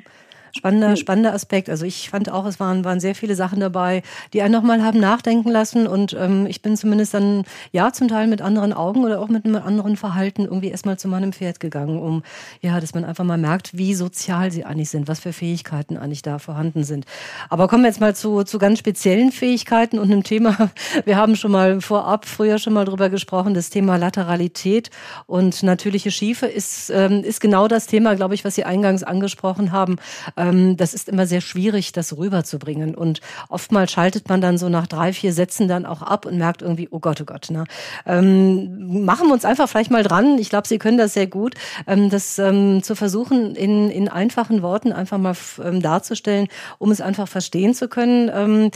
Spannender, 0.57 0.89
hm. 0.89 0.95
spannender 0.95 1.33
Aspekt. 1.33 1.69
Also 1.69 1.85
ich 1.85 2.09
fand 2.09 2.31
auch, 2.31 2.45
es 2.45 2.61
waren, 2.61 2.85
waren 2.85 3.01
sehr 3.01 3.14
viele 3.15 3.35
Sachen 3.35 3.59
dabei, 3.59 4.03
die 4.33 4.41
einen 4.41 4.53
nochmal 4.53 4.83
haben 4.83 4.99
nachdenken 4.99 5.49
lassen. 5.49 5.87
Und 5.87 6.15
ähm, 6.19 6.45
ich 6.47 6.61
bin 6.61 6.77
zumindest 6.77 7.13
dann, 7.13 7.43
ja, 7.71 7.91
zum 7.91 8.07
Teil 8.07 8.27
mit 8.27 8.41
anderen 8.41 8.73
Augen 8.73 9.03
oder 9.03 9.19
auch 9.19 9.27
mit 9.27 9.45
einem 9.45 9.55
anderen 9.55 9.97
Verhalten 9.97 10.45
irgendwie 10.45 10.69
erstmal 10.69 10.97
zu 10.97 11.07
meinem 11.07 11.33
Pferd 11.33 11.59
gegangen, 11.59 11.99
um, 11.99 12.23
ja, 12.61 12.79
dass 12.79 12.93
man 12.93 13.05
einfach 13.05 13.23
mal 13.23 13.37
merkt, 13.37 13.77
wie 13.77 13.93
sozial 13.93 14.51
sie 14.51 14.65
eigentlich 14.65 14.89
sind, 14.89 15.07
was 15.07 15.19
für 15.19 15.33
Fähigkeiten 15.33 15.97
eigentlich 15.97 16.21
da 16.21 16.39
vorhanden 16.39 16.83
sind. 16.83 17.05
Aber 17.49 17.67
kommen 17.67 17.83
wir 17.83 17.89
jetzt 17.89 18.01
mal 18.01 18.15
zu, 18.15 18.43
zu 18.43 18.57
ganz 18.57 18.79
speziellen 18.79 19.31
Fähigkeiten 19.31 19.99
und 19.99 20.11
einem 20.11 20.23
Thema. 20.23 20.71
Wir 21.05 21.17
haben 21.17 21.35
schon 21.35 21.51
mal 21.51 21.81
vorab 21.81 22.25
früher 22.25 22.57
schon 22.57 22.73
mal 22.73 22.85
drüber 22.85 23.09
gesprochen, 23.09 23.53
das 23.53 23.69
Thema 23.69 23.97
Lateralität 23.97 24.89
und 25.25 25.63
natürliche 25.63 26.11
Schiefe 26.11 26.45
ist, 26.45 26.89
ähm, 26.89 27.23
ist 27.23 27.41
genau 27.41 27.67
das 27.67 27.87
Thema, 27.87 28.15
glaube 28.15 28.33
ich, 28.33 28.45
was 28.45 28.55
Sie 28.55 28.63
eingangs 28.63 29.03
angesprochen 29.03 29.71
haben 29.71 29.97
ähm, 30.37 30.77
das 30.77 30.93
ist 30.93 31.09
immer 31.09 31.27
sehr 31.27 31.41
schwierig, 31.41 31.91
das 31.91 32.17
rüberzubringen. 32.17 32.95
Und 32.95 33.04
oftmals 33.49 33.91
schaltet 33.91 34.29
man 34.29 34.41
dann 34.41 34.57
so 34.57 34.69
nach 34.69 34.87
drei, 34.87 35.13
vier 35.13 35.33
Sätzen 35.33 35.67
dann 35.67 35.85
auch 35.85 36.01
ab 36.01 36.25
und 36.25 36.37
merkt 36.37 36.61
irgendwie, 36.61 36.87
oh 36.91 36.99
Gott, 36.99 37.21
oh 37.21 37.25
Gott. 37.25 37.49
Ne? 37.49 37.65
Ähm, 38.05 39.05
machen 39.05 39.27
wir 39.27 39.33
uns 39.33 39.45
einfach 39.45 39.69
vielleicht 39.69 39.91
mal 39.91 40.03
dran. 40.03 40.37
Ich 40.37 40.49
glaube, 40.49 40.67
Sie 40.67 40.77
können 40.77 40.97
das 40.97 41.13
sehr 41.13 41.27
gut, 41.27 41.55
ähm, 41.87 42.09
das 42.09 42.39
ähm, 42.39 42.83
zu 42.83 42.95
versuchen, 42.95 43.55
in, 43.55 43.89
in 43.89 44.07
einfachen 44.07 44.61
Worten 44.61 44.91
einfach 44.91 45.17
mal 45.17 45.35
ähm, 45.63 45.81
darzustellen, 45.81 46.47
um 46.79 46.91
es 46.91 47.01
einfach 47.01 47.27
verstehen 47.27 47.73
zu 47.73 47.87
können. 47.87 48.31
Ähm, 48.33 48.71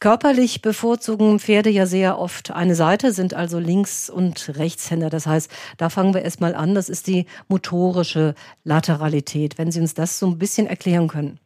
körperlich 0.00 0.62
bevorzugen 0.62 1.38
Pferde 1.38 1.70
ja 1.70 1.86
sehr 1.86 2.18
oft 2.18 2.50
eine 2.50 2.74
Seite, 2.74 3.12
sind 3.12 3.34
also 3.34 3.58
Links- 3.58 4.10
und 4.10 4.56
Rechtshänder. 4.56 5.10
Das 5.10 5.26
heißt, 5.26 5.50
da 5.76 5.88
fangen 5.90 6.14
wir 6.14 6.22
erstmal 6.22 6.54
an. 6.54 6.74
Das 6.74 6.88
ist 6.88 7.06
die 7.06 7.26
motorische 7.48 8.34
Lateralität. 8.64 9.58
Wenn 9.58 9.70
Sie 9.70 9.80
uns 9.80 9.94
das 9.94 10.18
so 10.18 10.26
ein 10.26 10.38
bisschen 10.38 10.66
erklären 10.66 11.08
können. 11.08 11.38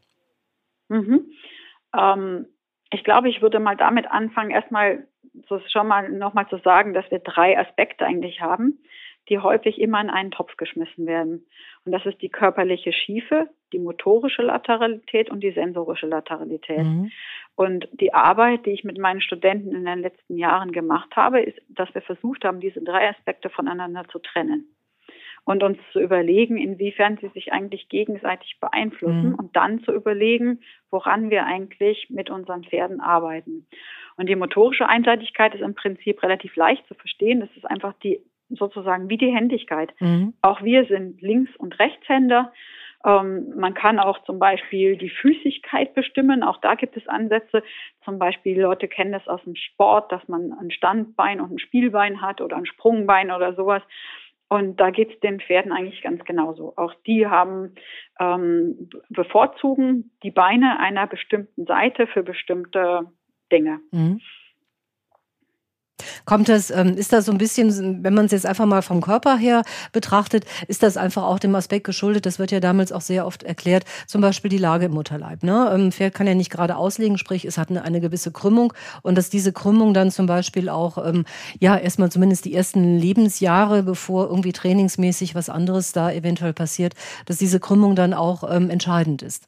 Mhm. 0.89 1.21
Ähm, 1.97 2.47
ich 2.91 3.05
glaube, 3.05 3.29
ich 3.29 3.43
würde 3.43 3.61
mal 3.61 3.77
damit 3.77 4.11
anfangen, 4.11 4.51
erstmal 4.51 5.07
so 5.49 5.61
schon 5.69 5.87
mal 5.87 6.09
nochmal 6.09 6.49
zu 6.49 6.59
sagen, 6.59 6.95
dass 6.95 7.11
wir 7.11 7.19
drei 7.19 7.59
Aspekte 7.59 8.05
eigentlich 8.05 8.41
haben, 8.41 8.81
die 9.29 9.39
häufig 9.39 9.79
immer 9.81 10.01
in 10.01 10.11
einen 10.11 10.31
Topf 10.31 10.57
geschmissen 10.57 11.07
werden. 11.07 11.47
Und 11.85 11.93
das 11.93 12.05
ist 12.07 12.23
die 12.23 12.31
körperliche 12.31 12.93
Schiefe, 12.93 13.49
die 13.73 13.79
motorische 13.79 14.43
Lateralität 14.43 15.31
und 15.31 15.41
die 15.41 15.53
sensorische 15.53 16.07
Lateralität. 16.07 16.85
Mhm. 16.85 17.11
Und 17.55 17.89
die 17.93 18.15
Arbeit, 18.15 18.65
die 18.65 18.71
ich 18.71 18.85
mit 18.85 18.99
meinen 18.99 19.21
Studenten 19.21 19.75
in 19.75 19.85
den 19.85 20.01
letzten 20.01 20.39
Jahren 20.39 20.73
gemacht 20.73 21.15
habe, 21.15 21.43
ist, 21.43 21.59
dass 21.69 21.93
wir 21.95 22.03
versucht 22.03 22.45
haben, 22.45 22.61
diese 22.61 22.83
drei 22.83 23.11
Aspekte 23.11 23.51
voneinander 23.51 24.05
zu 24.09 24.19
trennen 24.19 24.75
und 25.49 25.63
uns 25.63 25.79
zu 25.93 26.01
überlegen, 26.01 26.59
inwiefern 26.59 27.17
sie 27.23 27.29
sich 27.29 27.55
eigentlich 27.55 27.89
gegenseitig 27.89 28.59
beeinflussen 28.61 29.31
mhm. 29.31 29.35
und 29.35 29.57
dann 29.57 29.83
zu 29.83 29.93
überlegen, 29.93 30.61
woran 30.91 31.31
wir 31.31 31.47
eigentlich 31.47 32.11
mit 32.11 32.29
unseren 32.29 32.65
Pferden 32.65 33.01
arbeiten. 33.01 33.67
Und 34.19 34.29
die 34.29 34.37
motorische 34.37 34.87
Einseitigkeit 34.87 35.55
ist 35.55 35.63
im 35.63 35.75
Prinzip 35.75 36.23
relativ 36.23 36.55
leicht 36.55 36.87
zu 36.87 36.93
verstehen. 36.93 37.41
Das 37.41 37.49
ist 37.57 37.65
einfach 37.65 37.95
die 38.03 38.21
sozusagen 38.51 39.09
wie 39.09 39.17
die 39.17 39.35
Händigkeit. 39.35 39.91
Mhm. 40.01 40.35
Auch 40.43 40.63
wir 40.63 40.85
sind 40.85 41.23
Links- 41.23 41.57
und 41.57 41.79
Rechtshänder. 41.79 42.53
Ähm, 43.07 43.55
man 43.57 43.73
kann 43.73 43.99
auch 43.99 44.23
zum 44.25 44.39
Beispiel 44.39 44.99
die 44.99 45.09
Füßigkeit 45.09 45.95
bestimmen. 45.95 46.43
Auch 46.43 46.59
da 46.61 46.75
gibt 46.75 46.95
es 46.99 47.09
Ansätze. 47.09 47.63
Zum 48.05 48.19
Beispiel 48.19 48.61
Leute 48.61 48.87
kennen 48.87 49.13
das 49.13 49.27
aus 49.27 49.43
dem 49.45 49.55
Sport, 49.55 50.13
dass 50.13 50.29
man 50.29 50.53
ein 50.61 50.71
Standbein 50.71 51.41
und 51.41 51.53
ein 51.53 51.59
Spielbein 51.59 52.21
hat 52.21 52.43
oder 52.43 52.57
ein 52.57 52.67
Sprungbein 52.67 53.31
oder 53.31 53.55
sowas. 53.55 53.83
Und 54.49 54.81
da 54.81 54.91
geht 54.91 55.13
es 55.13 55.21
den 55.21 55.41
Pferden 55.41 55.73
eigentlich 55.73 56.03
ganz 56.03 56.25
genauso. 56.25 56.73
Auch 56.77 56.95
die 57.07 57.27
haben 57.27 57.75
ähm, 58.19 58.89
bevorzugen 59.11 60.13
die 60.23 60.31
Beine 60.31 60.81
einer 60.81 61.07
bestimmten 61.07 61.67
Seite 61.67 62.07
für 62.07 62.23
bestimmte 62.23 63.03
Dinge. 63.53 63.81
Mhm. 63.93 64.21
Kommt 66.29 66.51
das, 66.51 66.71
ähm, 66.71 66.95
ist 66.95 67.15
das 67.15 67.25
so 67.25 67.33
ein 67.33 67.39
bisschen, 67.39 68.05
wenn 68.05 68.13
man 68.13 68.27
es 68.27 68.33
jetzt 68.33 68.45
einfach 68.45 68.67
mal 68.67 68.83
vom 68.83 69.01
Körper 69.01 69.39
her 69.39 69.63
betrachtet, 69.93 70.45
ist 70.67 70.83
das 70.83 70.99
einfach 70.99 71.23
auch 71.23 71.39
dem 71.39 71.55
Aspekt 71.55 71.85
geschuldet, 71.85 72.27
das 72.27 72.39
wird 72.39 72.51
ja 72.51 72.61
damals 72.61 72.93
auch 72.93 73.01
sehr 73.01 73.27
oft 73.27 73.45
erklärt, 73.45 73.85
zum 74.07 74.21
Beispiel 74.21 74.51
die 74.51 74.59
Lage 74.59 74.85
im 74.85 74.93
Mutterleib. 74.93 75.43
Ne? 75.43 75.71
Ein 75.71 75.81
ähm, 75.81 75.93
Pferd 75.93 76.13
kann 76.13 76.27
ja 76.27 76.35
nicht 76.35 76.51
gerade 76.51 76.77
auslegen, 76.77 77.17
sprich, 77.17 77.47
es 77.47 77.57
hat 77.57 77.71
eine, 77.71 77.83
eine 77.83 78.03
gewisse 78.03 78.31
Krümmung 78.31 78.75
und 79.01 79.17
dass 79.17 79.31
diese 79.31 79.55
Krümmung 79.55 79.95
dann 79.95 80.11
zum 80.11 80.27
Beispiel 80.27 80.69
auch, 80.69 81.03
ähm, 81.03 81.25
ja, 81.61 81.79
erstmal 81.79 82.13
zumindest 82.13 82.45
die 82.45 82.53
ersten 82.53 82.99
Lebensjahre, 82.99 83.83
bevor 83.83 84.29
irgendwie 84.29 84.53
trainingsmäßig 84.53 85.35
was 85.35 85.49
anderes 85.49 85.93
da 85.93 86.13
eventuell 86.13 86.53
passiert, 86.53 86.93
dass 87.25 87.39
diese 87.39 87.59
Krümmung 87.59 87.97
dann 87.97 88.13
auch 88.13 88.45
ähm, 88.55 88.69
entscheidend 88.69 89.23
ist. 89.23 89.45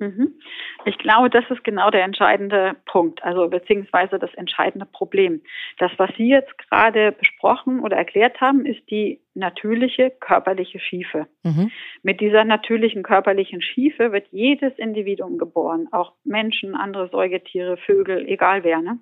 Mhm. 0.00 0.40
Ich 0.86 0.96
glaube, 0.96 1.28
das 1.28 1.44
ist 1.50 1.62
genau 1.62 1.90
der 1.90 2.04
entscheidende 2.04 2.76
Punkt, 2.86 3.22
also 3.22 3.48
beziehungsweise 3.48 4.18
das 4.18 4.32
entscheidende 4.34 4.86
Problem. 4.86 5.42
Das, 5.78 5.92
was 5.98 6.10
Sie 6.16 6.28
jetzt 6.28 6.56
gerade 6.58 7.12
besprochen 7.12 7.80
oder 7.80 7.96
erklärt 7.96 8.40
haben, 8.40 8.64
ist 8.64 8.80
die 8.90 9.20
natürliche 9.34 10.10
körperliche 10.10 10.80
Schiefe. 10.80 11.26
Mhm. 11.42 11.70
Mit 12.02 12.20
dieser 12.20 12.44
natürlichen 12.44 13.02
körperlichen 13.02 13.60
Schiefe 13.60 14.10
wird 14.10 14.26
jedes 14.30 14.72
Individuum 14.78 15.36
geboren, 15.36 15.88
auch 15.92 16.14
Menschen, 16.24 16.74
andere 16.74 17.08
Säugetiere, 17.10 17.76
Vögel, 17.76 18.26
egal 18.26 18.64
wer. 18.64 18.80
Ne? 18.80 18.98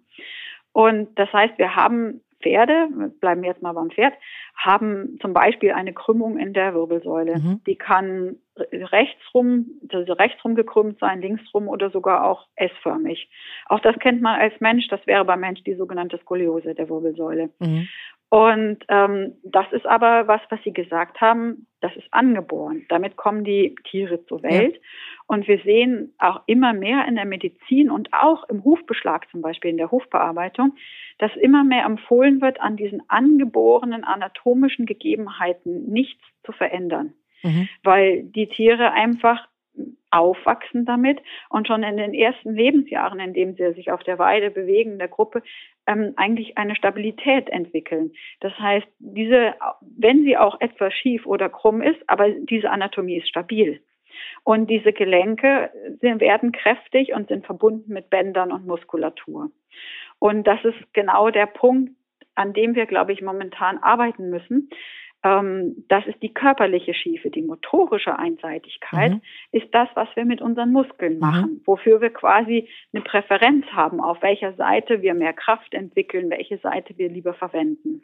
Und 0.73 1.17
das 1.17 1.33
heißt, 1.33 1.59
wir 1.59 1.77
haben 1.77 2.21
Pferde, 2.43 2.89
bleiben 3.21 3.43
wir 3.43 3.51
jetzt 3.51 3.63
mal 3.63 3.73
beim 3.73 3.91
Pferd, 3.91 4.15
haben 4.55 5.19
zum 5.21 5.33
Beispiel 5.33 5.73
eine 5.73 5.93
Krümmung 5.93 6.39
in 6.39 6.53
der 6.53 6.75
Wirbelsäule. 6.75 7.39
Mhm. 7.39 7.61
Die 7.67 7.77
kann 7.77 8.37
rechtsrum, 8.73 9.81
also 9.93 10.13
rechtsrum 10.13 10.55
gekrümmt 10.55 10.99
sein, 10.99 11.21
linksrum 11.21 11.69
oder 11.69 11.91
sogar 11.91 12.25
auch 12.25 12.47
S-förmig. 12.57 13.31
Auch 13.67 13.81
das 13.81 13.99
kennt 13.99 14.23
man 14.23 14.41
als 14.41 14.55
Mensch, 14.61 14.89
das 14.89 15.07
wäre 15.07 15.25
beim 15.25 15.41
Mensch 15.41 15.63
die 15.65 15.75
sogenannte 15.75 16.19
Skoliose 16.19 16.75
der 16.75 16.89
Wirbelsäule. 16.89 17.51
Mhm. 17.59 17.89
Und 18.31 18.85
ähm, 18.89 19.37
das 19.43 19.65
ist 19.73 19.87
aber 19.87 20.29
was, 20.29 20.43
was 20.51 20.61
Sie 20.63 20.73
gesagt 20.73 21.21
haben, 21.21 21.67
das 21.81 21.97
ist 21.97 22.13
angeboren. 22.13 22.85
Damit 22.91 23.17
kommen 23.17 23.43
die 23.43 23.75
Tiere 23.85 24.25
zur 24.27 24.43
Welt. 24.43 24.75
Ja. 24.75 24.81
Und 25.29 25.49
wir 25.49 25.59
sehen 25.61 26.13
auch 26.19 26.43
immer 26.47 26.75
mehr 26.75 27.07
in 27.09 27.15
der 27.15 27.25
Medizin 27.25 27.91
und 27.91 28.13
auch 28.13 28.47
im 28.51 28.65
Hufbeschlag 28.65 29.31
zum 29.31 29.41
Beispiel, 29.41 29.71
in 29.71 29.79
der 29.79 29.91
Hufbearbeitung, 29.91 30.75
dass 31.19 31.35
immer 31.37 31.65
mehr 31.65 31.87
empfohlen 31.87 32.43
wird, 32.43 32.61
an 32.61 32.77
diesen 32.77 33.03
angeborenen 33.09 34.05
anatomischen 34.05 34.85
Gegebenheiten 34.85 35.87
nichts 35.91 36.23
zu 36.45 36.53
verändern. 36.53 37.15
Mhm. 37.43 37.69
Weil 37.83 38.25
die 38.25 38.49
Tiere 38.49 38.93
einfach 38.93 39.49
aufwachsen 40.11 40.85
damit 40.85 41.21
und 41.51 41.67
schon 41.67 41.83
in 41.83 41.97
den 41.97 42.15
ersten 42.15 42.55
Lebensjahren, 42.55 43.21
in 43.21 43.35
denen 43.35 43.55
sie 43.55 43.73
sich 43.75 43.93
auf 43.93 44.03
der 44.03 44.19
Weide 44.19 44.51
bewegen, 44.51 44.93
in 44.93 44.99
der 44.99 45.09
Gruppe, 45.09 45.43
ähm, 45.87 46.15
eigentlich 46.17 46.57
eine 46.57 46.75
Stabilität 46.75 47.49
entwickeln. 47.49 48.13
Das 48.41 48.59
heißt, 48.59 48.87
diese, 48.99 49.55
wenn 49.81 50.23
sie 50.23 50.37
auch 50.37 50.61
etwas 50.61 50.95
schief 50.95 51.27
oder 51.27 51.49
krumm 51.49 51.83
ist, 51.83 52.01
aber 52.07 52.31
diese 52.31 52.71
Anatomie 52.71 53.19
ist 53.19 53.29
stabil. 53.29 53.81
Und 54.43 54.69
diese 54.69 54.93
Gelenke 54.93 55.71
sind, 56.01 56.21
werden 56.21 56.53
kräftig 56.53 57.13
und 57.13 57.29
sind 57.29 57.47
verbunden 57.47 57.93
mit 57.93 58.11
Bändern 58.11 58.51
und 58.51 58.67
Muskulatur. 58.67 59.51
Und 60.19 60.47
das 60.47 60.65
ist 60.65 60.93
genau 60.93 61.31
der 61.31 61.47
Punkt, 61.47 61.93
an 62.35 62.53
dem 62.53 62.75
wir, 62.75 62.87
glaube 62.87 63.13
ich, 63.13 63.23
momentan 63.23 63.79
arbeiten 63.79 64.31
müssen, 64.31 64.71
das 65.23 66.07
ist 66.07 66.23
die 66.23 66.33
körperliche 66.33 66.95
Schiefe. 66.95 67.31
Die 67.31 67.43
motorische 67.43 68.17
Einseitigkeit 68.17 69.13
mhm. 69.13 69.23
ist 69.51 69.67
das, 69.73 69.89
was 69.95 70.09
wir 70.15 70.25
mit 70.25 70.41
unseren 70.41 70.71
Muskeln 70.71 71.15
mhm. 71.15 71.19
machen, 71.19 71.51
mhm. 71.55 71.63
wofür 71.67 72.01
wir 72.01 72.11
quasi 72.11 72.69
eine 72.93 73.03
Präferenz 73.03 73.67
haben, 73.73 74.01
auf 74.01 74.23
welcher 74.23 74.53
Seite 74.55 75.03
wir 75.03 75.15
mehr 75.15 75.33
Kraft 75.33 75.75
entwickeln, 75.75 76.31
welche 76.31 76.59
Seite 76.59 76.97
wir 76.99 77.09
lieber 77.09 77.35
verwenden. 77.35 78.03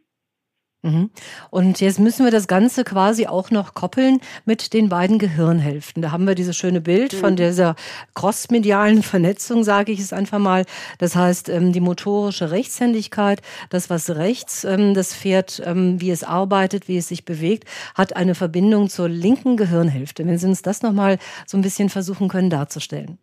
Mhm. 0.84 1.10
Und 1.50 1.80
jetzt 1.80 1.98
müssen 1.98 2.24
wir 2.24 2.30
das 2.30 2.46
Ganze 2.46 2.84
quasi 2.84 3.26
auch 3.26 3.50
noch 3.50 3.72
koppeln 3.72 4.20
mit 4.44 4.74
den 4.74 4.90
beiden 4.90 5.18
Gehirnhälften. 5.18 6.02
Da 6.02 6.12
haben 6.12 6.26
wir 6.26 6.34
dieses 6.34 6.56
schöne 6.56 6.82
Bild 6.82 7.14
mhm. 7.14 7.16
von 7.16 7.36
dieser 7.36 7.74
crossmedialen 8.14 9.02
Vernetzung, 9.02 9.64
sage 9.64 9.92
ich 9.92 10.00
es 10.00 10.12
einfach 10.12 10.38
mal. 10.38 10.66
Das 10.98 11.16
heißt, 11.16 11.48
ähm, 11.48 11.72
die 11.72 11.80
motorische 11.80 12.50
Rechtshändigkeit, 12.50 13.40
das 13.70 13.88
was 13.88 14.10
rechts, 14.10 14.64
ähm, 14.64 14.92
das 14.92 15.14
Pferd, 15.14 15.62
ähm, 15.64 16.02
wie 16.02 16.10
es 16.10 16.22
arbeitet, 16.22 16.86
wie 16.86 16.98
es 16.98 17.08
sich 17.08 17.24
bewegt, 17.24 17.66
hat 17.94 18.14
eine 18.14 18.34
Verbindung 18.34 18.90
zur 18.90 19.08
linken 19.08 19.56
Gehirnhälfte. 19.56 20.26
Wenn 20.26 20.36
Sie 20.36 20.46
uns 20.46 20.60
das 20.60 20.82
nochmal 20.82 21.18
so 21.46 21.56
ein 21.56 21.62
bisschen 21.62 21.88
versuchen 21.88 22.28
können 22.28 22.50
darzustellen. 22.50 23.16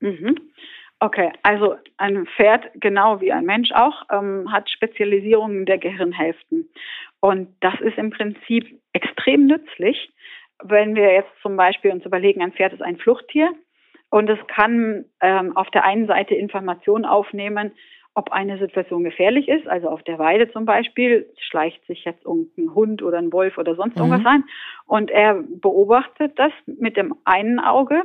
Mhm. 0.00 0.36
Okay, 0.98 1.30
also 1.42 1.76
ein 1.98 2.26
Pferd, 2.26 2.70
genau 2.74 3.20
wie 3.20 3.30
ein 3.30 3.44
Mensch 3.44 3.70
auch, 3.72 4.04
ähm, 4.10 4.50
hat 4.50 4.70
Spezialisierungen 4.70 5.66
der 5.66 5.76
Gehirnhälften. 5.76 6.70
Und 7.20 7.54
das 7.60 7.78
ist 7.80 7.98
im 7.98 8.10
Prinzip 8.10 8.80
extrem 8.94 9.46
nützlich, 9.46 10.10
wenn 10.62 10.94
wir 10.94 11.12
jetzt 11.12 11.30
zum 11.42 11.56
Beispiel 11.56 11.90
uns 11.90 12.04
überlegen, 12.06 12.42
ein 12.42 12.52
Pferd 12.52 12.72
ist 12.72 12.82
ein 12.82 12.96
Fluchttier 12.96 13.52
und 14.08 14.30
es 14.30 14.38
kann 14.46 15.04
ähm, 15.20 15.54
auf 15.56 15.70
der 15.70 15.84
einen 15.84 16.06
Seite 16.06 16.34
Informationen 16.34 17.04
aufnehmen, 17.04 17.72
ob 18.16 18.32
eine 18.32 18.58
Situation 18.58 19.04
gefährlich 19.04 19.46
ist. 19.46 19.68
Also 19.68 19.88
auf 19.90 20.02
der 20.02 20.18
Weide 20.18 20.50
zum 20.50 20.64
Beispiel 20.64 21.28
schleicht 21.38 21.86
sich 21.86 22.04
jetzt 22.06 22.24
irgendein 22.24 22.74
Hund 22.74 23.02
oder 23.02 23.18
ein 23.18 23.30
Wolf 23.30 23.58
oder 23.58 23.74
sonst 23.74 23.96
irgendwas 23.96 24.20
mhm. 24.20 24.26
ein. 24.26 24.44
Und 24.86 25.10
er 25.10 25.44
beobachtet 25.46 26.32
das 26.36 26.52
mit 26.64 26.96
dem 26.96 27.14
einen 27.26 27.60
Auge 27.60 28.04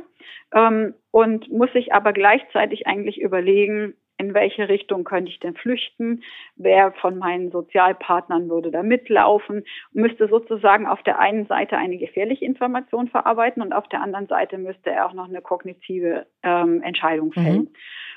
ähm, 0.54 0.92
und 1.10 1.50
muss 1.50 1.72
sich 1.72 1.94
aber 1.94 2.12
gleichzeitig 2.12 2.86
eigentlich 2.86 3.22
überlegen, 3.22 3.94
in 4.22 4.34
welche 4.34 4.68
Richtung 4.68 5.02
könnte 5.02 5.30
ich 5.30 5.40
denn 5.40 5.54
flüchten, 5.54 6.22
wer 6.54 6.92
von 6.92 7.18
meinen 7.18 7.50
Sozialpartnern 7.50 8.48
würde 8.48 8.70
da 8.70 8.82
mitlaufen, 8.82 9.64
müsste 9.92 10.28
sozusagen 10.28 10.86
auf 10.86 11.02
der 11.02 11.18
einen 11.18 11.46
Seite 11.46 11.76
eine 11.76 11.98
gefährliche 11.98 12.44
Information 12.44 13.08
verarbeiten 13.08 13.62
und 13.62 13.72
auf 13.72 13.88
der 13.88 14.00
anderen 14.00 14.28
Seite 14.28 14.58
müsste 14.58 14.90
er 14.90 15.06
auch 15.06 15.12
noch 15.12 15.28
eine 15.28 15.42
kognitive 15.42 16.26
ähm, 16.44 16.82
Entscheidung 16.82 17.32
fällen. 17.32 17.62
Mhm. 17.62 17.74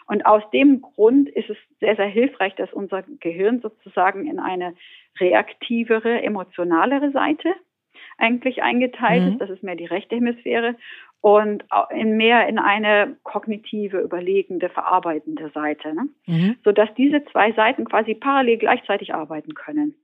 Und 0.07 0.25
aus 0.27 0.43
dem 0.51 0.81
Grund 0.81 1.29
ist 1.29 1.49
es 1.49 1.57
sehr, 1.79 1.95
sehr 1.95 2.05
hilfreich, 2.05 2.53
dass 2.55 2.71
unser 2.71 3.03
Gehirn 3.19 3.61
sozusagen 3.61 4.27
in 4.27 4.39
eine 4.39 4.75
reaktivere, 5.19 6.21
emotionalere 6.21 7.11
Seite 7.11 7.55
eigentlich 8.17 8.61
eingeteilt 8.61 9.23
mhm. 9.23 9.31
ist. 9.31 9.41
Das 9.41 9.49
ist 9.49 9.63
mehr 9.63 9.75
die 9.75 9.85
rechte 9.85 10.15
Hemisphäre. 10.15 10.75
Und 11.25 11.63
in 11.89 12.17
mehr 12.17 12.47
in 12.47 12.59
eine 12.59 13.17
kognitive, 13.23 13.97
überlegende, 13.97 14.69
verarbeitende 14.69 15.49
Seite, 15.55 15.95
ne? 15.95 16.07
mhm. 16.27 16.55
sodass 16.63 16.87
diese 16.99 17.25
zwei 17.31 17.51
Seiten 17.53 17.85
quasi 17.85 18.13
parallel 18.13 18.59
gleichzeitig 18.59 19.15
arbeiten 19.15 19.55
können. 19.55 19.95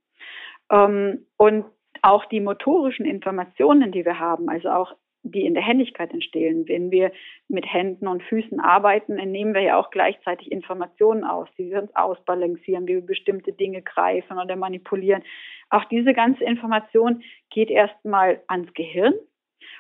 Ähm, 0.72 1.28
und 1.38 1.66
auch 2.02 2.26
die 2.26 2.40
motorischen 2.40 3.06
Informationen, 3.06 3.92
die 3.92 4.04
wir 4.04 4.18
haben, 4.18 4.50
also 4.50 4.70
auch 4.70 4.96
die 5.22 5.46
in 5.46 5.54
der 5.54 5.62
Händigkeit 5.62 6.12
entstehen. 6.12 6.68
Wenn 6.68 6.90
wir 6.90 7.12
mit 7.48 7.72
Händen 7.72 8.08
und 8.08 8.24
Füßen 8.24 8.60
arbeiten, 8.60 9.20
entnehmen 9.20 9.54
wir 9.54 9.62
ja 9.62 9.78
auch 9.78 9.92
gleichzeitig 9.92 10.52
Informationen 10.52 11.24
aus, 11.24 11.48
die 11.56 11.70
wir 11.70 11.84
uns 11.84 11.96
ausbalancieren, 11.96 12.88
wie 12.88 12.96
wir 12.96 13.06
bestimmte 13.06 13.54
Dinge 13.54 13.84
greifen 13.84 14.40
oder 14.40 14.56
manipulieren. 14.56 15.22
Auch 15.70 15.86
diese 15.86 16.16
ganze 16.16 16.44
Information 16.46 17.22
geht 17.52 17.70
erstmal 17.70 18.42
ans 18.48 18.74
Gehirn 18.74 19.14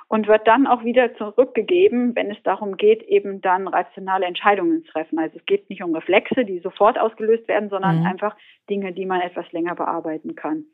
und 0.07 0.27
wird 0.27 0.47
dann 0.47 0.67
auch 0.67 0.83
wieder 0.83 1.15
zurückgegeben, 1.15 2.15
wenn 2.15 2.31
es 2.31 2.41
darum 2.43 2.77
geht, 2.77 3.03
eben 3.03 3.41
dann 3.41 3.67
rationale 3.67 4.25
Entscheidungen 4.25 4.83
zu 4.83 4.91
treffen. 4.91 5.19
Also 5.19 5.37
es 5.37 5.45
geht 5.45 5.69
nicht 5.69 5.83
um 5.83 5.95
Reflexe, 5.95 6.45
die 6.45 6.59
sofort 6.59 6.99
ausgelöst 6.99 7.47
werden, 7.47 7.69
sondern 7.69 7.99
mhm. 7.99 8.05
einfach 8.05 8.35
Dinge, 8.69 8.93
die 8.93 9.05
man 9.05 9.21
etwas 9.21 9.51
länger 9.51 9.75
bearbeiten 9.75 10.35
kann. 10.35 10.65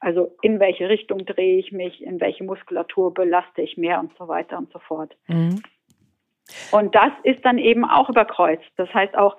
Also 0.00 0.36
in 0.42 0.60
welche 0.60 0.88
Richtung 0.88 1.24
drehe 1.24 1.58
ich 1.58 1.72
mich, 1.72 2.02
in 2.02 2.20
welche 2.20 2.44
Muskulatur 2.44 3.12
belaste 3.12 3.62
ich 3.62 3.76
mehr 3.76 4.00
und 4.00 4.16
so 4.18 4.28
weiter 4.28 4.58
und 4.58 4.70
so 4.72 4.78
fort. 4.78 5.16
Mhm. 5.26 5.62
Und 6.70 6.94
das 6.94 7.12
ist 7.24 7.44
dann 7.44 7.58
eben 7.58 7.84
auch 7.84 8.08
überkreuzt. 8.08 8.70
Das 8.76 8.92
heißt 8.94 9.16
auch 9.16 9.36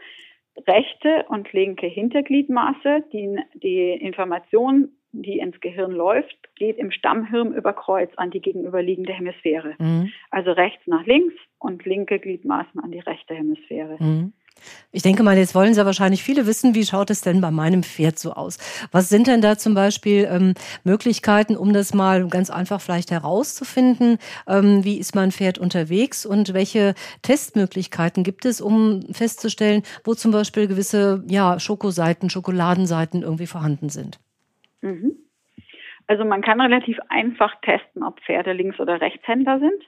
rechte 0.66 1.26
und 1.30 1.54
linke 1.54 1.88
Hintergliedmaße, 1.88 3.04
die, 3.14 3.38
die 3.54 3.92
Information, 3.92 4.97
die 5.12 5.40
ins 5.40 5.60
Gehirn 5.62 5.92
läuft, 5.92 6.36
geht 6.56 6.78
im 6.78 6.92
Stammhirn 6.92 7.54
über 7.54 7.74
Kreuz 7.74 8.12
an 8.18 8.32
die 8.32 8.42
gegenüberliegende 8.42 9.14
Hemisphäre. 9.14 9.76
Mhm. 9.80 10.12
Also 10.30 10.52
rechts 10.52 10.86
nach 10.86 11.06
links 11.06 11.36
und 11.60 11.86
linke 11.86 12.20
Gliedmaßen 12.20 12.80
an 12.82 12.92
die 12.92 13.00
rechte 13.00 13.34
Hemisphäre. 13.34 13.98
Mhm. 14.00 14.34
Ich 14.92 15.04
denke 15.04 15.24
mal, 15.24 15.38
jetzt 15.38 15.54
wollen 15.54 15.74
Sie 15.74 15.80
ja 15.80 15.86
wahrscheinlich 15.86 16.24
viele 16.24 16.48
wissen, 16.48 16.74
wie 16.74 16.86
schaut 16.86 17.10
es 17.10 17.22
denn 17.22 17.42
bei 17.42 17.52
meinem 17.52 17.84
Pferd 17.84 18.18
so 18.18 18.34
aus? 18.34 18.58
Was 18.92 19.10
sind 19.10 19.28
denn 19.28 19.42
da 19.42 19.58
zum 19.58 19.74
Beispiel 19.74 20.28
ähm, 20.30 20.54
Möglichkeiten, 20.84 21.56
um 21.56 21.74
das 21.74 21.94
mal 21.94 22.28
ganz 22.28 22.50
einfach 22.50 22.82
vielleicht 22.82 23.12
herauszufinden? 23.12 24.18
Ähm, 24.48 24.84
wie 24.84 24.98
ist 24.98 25.16
mein 25.16 25.32
Pferd 25.32 25.58
unterwegs 25.58 26.26
und 26.26 26.54
welche 26.54 26.96
Testmöglichkeiten 27.22 28.24
gibt 28.24 28.46
es, 28.46 28.62
um 28.62 29.04
festzustellen, 29.12 29.84
wo 30.04 30.14
zum 30.14 30.32
Beispiel 30.32 30.68
gewisse 30.68 31.24
ja, 31.28 31.60
Schokoseiten, 31.60 32.30
Schokoladenseiten 32.30 33.22
irgendwie 33.22 33.48
vorhanden 33.48 33.90
sind? 33.90 34.20
Mhm. 34.82 35.18
Also 36.08 36.24
man 36.24 36.42
kann 36.42 36.62
relativ 36.62 36.98
einfach 37.10 37.54
testen, 37.62 38.04
ob 38.04 38.22
Pferde 38.22 38.54
Links- 38.54 38.80
oder 38.80 39.02
Rechtshänder 39.02 39.60
sind. 39.60 39.84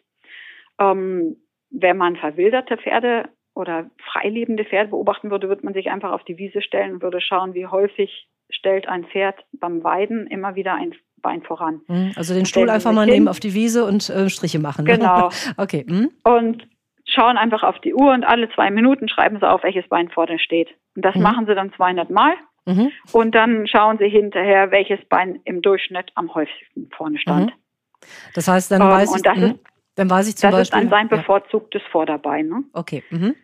Ähm, 0.80 1.38
wenn 1.70 1.98
man 1.98 2.18
verwilderte 2.18 2.78
Pferde 2.78 3.30
oder 3.54 3.90
freilebende 4.12 4.66
Pferde 4.66 4.90
beobachten 4.90 5.32
würde, 5.32 5.48
würde 5.50 5.64
man 5.64 5.74
sich 5.74 5.90
einfach 5.90 6.12
auf 6.12 6.24
die 6.24 6.38
Wiese 6.38 6.62
stellen 6.62 6.94
und 6.94 7.02
würde 7.02 7.22
schauen, 7.22 7.54
wie 7.54 7.68
häufig 7.68 8.28
stellt 8.50 8.88
ein 8.88 9.06
Pferd 9.06 9.36
beim 9.54 9.84
Weiden 9.84 10.28
immer 10.28 10.56
wieder 10.56 10.74
ein 10.74 10.96
Bein 11.22 11.44
voran. 11.44 11.82
Hm, 11.88 12.14
also 12.16 12.34
den 12.34 12.46
Stuhl 12.46 12.70
einfach 12.70 12.94
mal 12.94 13.06
hin. 13.06 13.14
nehmen 13.14 13.28
auf 13.28 13.42
die 13.42 13.54
Wiese 13.54 13.84
und 13.86 14.10
äh, 14.10 14.30
Striche 14.30 14.60
machen. 14.60 14.86
Ne? 14.86 14.98
Genau. 14.98 15.30
okay. 15.58 15.86
Hm? 15.88 16.12
Und 16.24 16.66
schauen 17.06 17.38
einfach 17.38 17.64
auf 17.64 17.80
die 17.80 17.94
Uhr 17.94 18.14
und 18.14 18.24
alle 18.24 18.50
zwei 18.52 18.72
Minuten 18.72 19.10
schreiben 19.10 19.38
sie 19.40 19.50
auf, 19.50 19.64
welches 19.64 19.88
Bein 19.90 20.10
vorne 20.10 20.40
steht. 20.40 20.70
Und 20.96 21.04
das 21.04 21.16
mhm. 21.16 21.24
machen 21.24 21.46
sie 21.46 21.56
dann 21.56 21.74
200 21.74 22.10
Mal. 22.10 22.34
Mhm. 22.70 22.92
Und 23.12 23.36
dann 23.36 23.68
schauen 23.68 23.98
sie 23.98 24.10
hinterher, 24.10 24.72
welches 24.72 25.04
Bein 25.06 25.40
im 25.46 25.62
Durchschnitt 25.62 26.12
am 26.16 26.34
häufigsten 26.34 26.90
vorne 26.96 27.18
stand. 27.18 27.48
Mhm. 27.48 28.08
Das 28.36 28.48
heißt, 28.48 28.72
dann 28.72 28.82
ähm, 28.82 28.88
weiß 28.88 29.10
ich, 29.16 29.26
ist, 29.26 29.60
dann 29.96 30.10
weiß 30.10 30.30
ich 30.30 30.36
zum 30.38 30.52
das 30.52 30.60
Beispiel. 30.60 30.60
Das 30.60 30.64
ist 30.66 30.74
dann 30.74 30.90
sein 30.90 31.08
bevorzugtes 31.10 31.82
ja. 31.82 31.90
Vorderbein. 31.90 32.48
Ne? 32.48 32.64
Okay. 32.74 33.04
Mhm. 33.10 33.36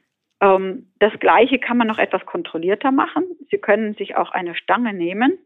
Ähm, 0.42 0.92
das 1.00 1.14
Gleiche 1.20 1.60
kann 1.60 1.78
man 1.78 1.88
noch 1.88 1.98
etwas 1.98 2.26
kontrollierter 2.26 2.92
machen. 2.92 3.26
Sie 3.50 3.58
können 3.58 3.96
sich 3.96 4.16
auch 4.16 4.32
eine 4.32 4.56
Stange 4.56 4.94
nehmen 4.94 5.38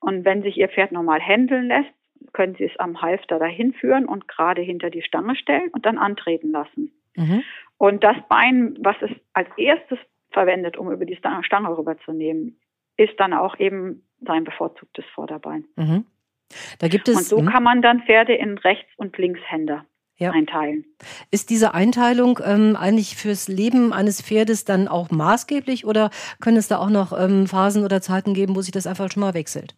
und 0.00 0.24
wenn 0.24 0.42
sich 0.42 0.56
Ihr 0.56 0.68
Pferd 0.68 0.92
normal 0.92 1.20
händeln 1.20 1.68
lässt, 1.68 1.90
können 2.32 2.54
Sie 2.54 2.64
es 2.64 2.78
am 2.78 3.02
Halfter 3.02 3.38
dahin 3.38 3.72
führen 3.74 4.06
und 4.06 4.28
gerade 4.28 4.62
hinter 4.62 4.90
die 4.90 5.02
Stange 5.02 5.36
stellen 5.36 5.70
und 5.72 5.86
dann 5.86 5.98
antreten 5.98 6.50
lassen. 6.50 6.92
Mhm. 7.16 7.42
Und 7.78 8.04
das 8.04 8.16
Bein, 8.28 8.76
was 8.80 8.96
es 9.00 9.10
als 9.32 9.48
erstes 9.56 9.98
verwendet, 10.30 10.76
um 10.76 10.90
über 10.90 11.04
die 11.04 11.16
Stange 11.16 11.76
rüberzunehmen, 11.76 12.58
ist 12.96 13.18
dann 13.18 13.32
auch 13.32 13.58
eben 13.58 14.02
sein 14.20 14.44
bevorzugtes 14.44 15.04
Vorderbein. 15.14 15.64
Mhm. 15.76 16.06
Da 16.78 16.88
gibt 16.88 17.08
es, 17.08 17.16
und 17.16 17.24
so 17.24 17.40
mh. 17.40 17.50
kann 17.50 17.62
man 17.62 17.82
dann 17.82 18.02
Pferde 18.02 18.34
in 18.34 18.56
Rechts- 18.58 18.92
und 18.96 19.18
Linkshänder 19.18 19.84
ja. 20.16 20.30
einteilen. 20.30 20.84
Ist 21.30 21.50
diese 21.50 21.74
Einteilung 21.74 22.38
ähm, 22.44 22.76
eigentlich 22.78 23.16
fürs 23.16 23.48
Leben 23.48 23.92
eines 23.92 24.22
Pferdes 24.22 24.64
dann 24.64 24.88
auch 24.88 25.10
maßgeblich 25.10 25.86
oder 25.86 26.10
können 26.40 26.56
es 26.56 26.68
da 26.68 26.78
auch 26.78 26.90
noch 26.90 27.12
ähm, 27.18 27.46
Phasen 27.46 27.84
oder 27.84 28.00
Zeiten 28.00 28.34
geben, 28.34 28.56
wo 28.56 28.60
sich 28.60 28.72
das 28.72 28.86
einfach 28.86 29.10
schon 29.10 29.20
mal 29.22 29.34
wechselt? 29.34 29.76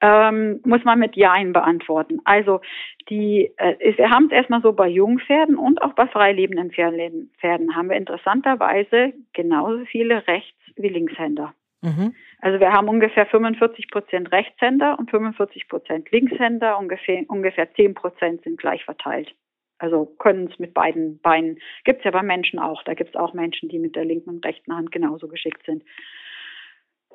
Ähm, 0.00 0.60
muss 0.64 0.84
man 0.84 0.98
mit 0.98 1.16
Jein 1.16 1.52
beantworten. 1.52 2.20
Also 2.24 2.60
die, 3.08 3.52
äh, 3.56 3.96
wir 3.96 4.10
haben 4.10 4.26
es 4.26 4.32
erstmal 4.32 4.60
so 4.60 4.72
bei 4.72 4.88
Jungpferden 4.88 5.56
und 5.56 5.80
auch 5.80 5.94
bei 5.94 6.06
freilebenden 6.06 6.72
Pferden, 6.72 7.30
Pferden 7.40 7.74
haben 7.74 7.88
wir 7.88 7.96
interessanterweise 7.96 9.14
genauso 9.32 9.84
viele 9.86 10.26
Rechts- 10.26 10.52
wie 10.76 10.88
Linkshänder. 10.88 11.54
Mhm. 11.84 12.14
Also 12.40 12.60
wir 12.60 12.72
haben 12.72 12.88
ungefähr 12.88 13.26
45 13.26 13.90
Prozent 13.90 14.32
Rechtshänder 14.32 14.98
und 14.98 15.10
45 15.10 15.68
Prozent 15.68 16.10
Linkshänder, 16.10 16.78
ungefähr, 16.78 17.22
ungefähr 17.28 17.72
10 17.74 17.94
Prozent 17.94 18.42
sind 18.42 18.58
gleich 18.58 18.84
verteilt. 18.84 19.34
Also 19.78 20.06
können 20.18 20.48
es 20.50 20.58
mit 20.58 20.72
beiden 20.72 21.20
Beinen, 21.20 21.58
gibt 21.84 21.98
es 21.98 22.04
ja 22.04 22.10
bei 22.10 22.22
Menschen 22.22 22.58
auch, 22.58 22.82
da 22.84 22.94
gibt 22.94 23.10
es 23.10 23.16
auch 23.16 23.34
Menschen, 23.34 23.68
die 23.68 23.78
mit 23.78 23.96
der 23.96 24.04
linken 24.04 24.30
und 24.30 24.46
rechten 24.46 24.74
Hand 24.74 24.92
genauso 24.92 25.28
geschickt 25.28 25.64
sind. 25.66 25.84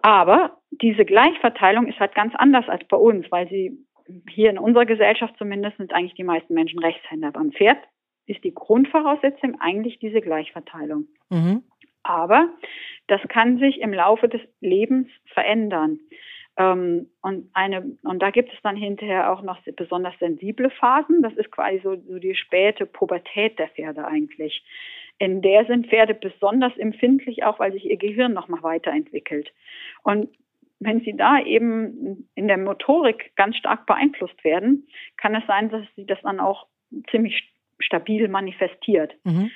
Aber 0.01 0.58
diese 0.69 1.03
Gleichverteilung 1.03 1.88
ist 1.88 1.99
halt 1.99 2.13
ganz 2.13 2.34
anders 2.36 2.69
als 2.69 2.88
bei 2.88 2.97
uns, 2.97 3.25
weil 3.32 3.49
sie 3.49 3.86
hier 4.29 4.49
in 4.49 4.58
unserer 4.58 4.86
Gesellschaft 4.86 5.36
zumindest 5.38 5.77
sind 5.77 5.93
eigentlich 5.93 6.13
die 6.13 6.23
meisten 6.23 6.53
Menschen 6.53 6.79
Rechtshänder. 6.79 7.32
Beim 7.32 7.51
Pferd 7.51 7.79
ist 8.25 8.43
die 8.43 8.53
Grundvoraussetzung 8.53 9.60
eigentlich 9.60 9.97
diese 9.99 10.21
Gleichverteilung. 10.21 11.08
Mhm. 11.29 11.63
Aber 12.03 12.49
das 13.07 13.21
kann 13.29 13.59
sich 13.59 13.81
im 13.81 13.93
Laufe 13.93 14.27
des 14.27 14.41
Lebens 14.62 15.07
verändern. 15.33 15.99
Ähm, 16.57 17.07
und 17.21 17.49
eine, 17.53 17.97
und 18.03 18.21
da 18.21 18.31
gibt 18.31 18.51
es 18.53 18.62
dann 18.62 18.75
hinterher 18.75 19.31
auch 19.31 19.41
noch 19.41 19.59
besonders 19.75 20.17
sensible 20.19 20.69
Phasen. 20.69 21.21
Das 21.21 21.33
ist 21.33 21.51
quasi 21.51 21.79
so, 21.83 21.95
so 21.95 22.19
die 22.19 22.35
späte 22.35 22.85
Pubertät 22.85 23.57
der 23.59 23.69
Pferde 23.69 24.05
eigentlich. 24.05 24.63
In 25.17 25.41
der 25.41 25.65
sind 25.65 25.88
Pferde 25.88 26.13
besonders 26.13 26.75
empfindlich, 26.77 27.43
auch 27.43 27.59
weil 27.59 27.73
sich 27.73 27.85
ihr 27.85 27.97
Gehirn 27.97 28.33
noch 28.33 28.47
mal 28.47 28.63
weiterentwickelt. 28.63 29.51
Und 30.03 30.29
wenn 30.79 31.01
sie 31.01 31.15
da 31.15 31.39
eben 31.41 32.29
in 32.35 32.47
der 32.47 32.57
Motorik 32.57 33.35
ganz 33.35 33.57
stark 33.57 33.85
beeinflusst 33.85 34.43
werden, 34.43 34.88
kann 35.17 35.35
es 35.35 35.45
sein, 35.45 35.69
dass 35.69 35.85
sie 35.95 36.05
das 36.05 36.19
dann 36.21 36.39
auch 36.39 36.67
ziemlich 37.12 37.51
stabil 37.79 38.27
manifestiert. 38.27 39.13
Mhm. 39.23 39.51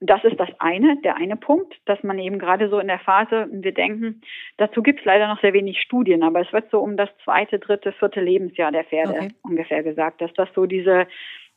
Das 0.00 0.22
ist 0.24 0.38
das 0.38 0.50
eine, 0.58 0.98
der 0.98 1.16
eine 1.16 1.36
Punkt, 1.36 1.74
dass 1.86 2.02
man 2.02 2.18
eben 2.18 2.38
gerade 2.38 2.68
so 2.68 2.78
in 2.78 2.88
der 2.88 2.98
Phase, 2.98 3.48
wir 3.50 3.72
denken, 3.72 4.20
dazu 4.58 4.82
gibt 4.82 5.00
es 5.00 5.06
leider 5.06 5.26
noch 5.26 5.40
sehr 5.40 5.54
wenig 5.54 5.80
Studien, 5.80 6.22
aber 6.22 6.40
es 6.40 6.52
wird 6.52 6.70
so 6.70 6.80
um 6.80 6.98
das 6.98 7.08
zweite, 7.24 7.58
dritte, 7.58 7.92
vierte 7.92 8.20
Lebensjahr 8.20 8.72
der 8.72 8.84
Pferde 8.84 9.12
okay. 9.12 9.28
ungefähr 9.42 9.82
gesagt, 9.82 10.20
dass 10.20 10.32
das 10.34 10.50
so 10.54 10.66
diese 10.66 11.06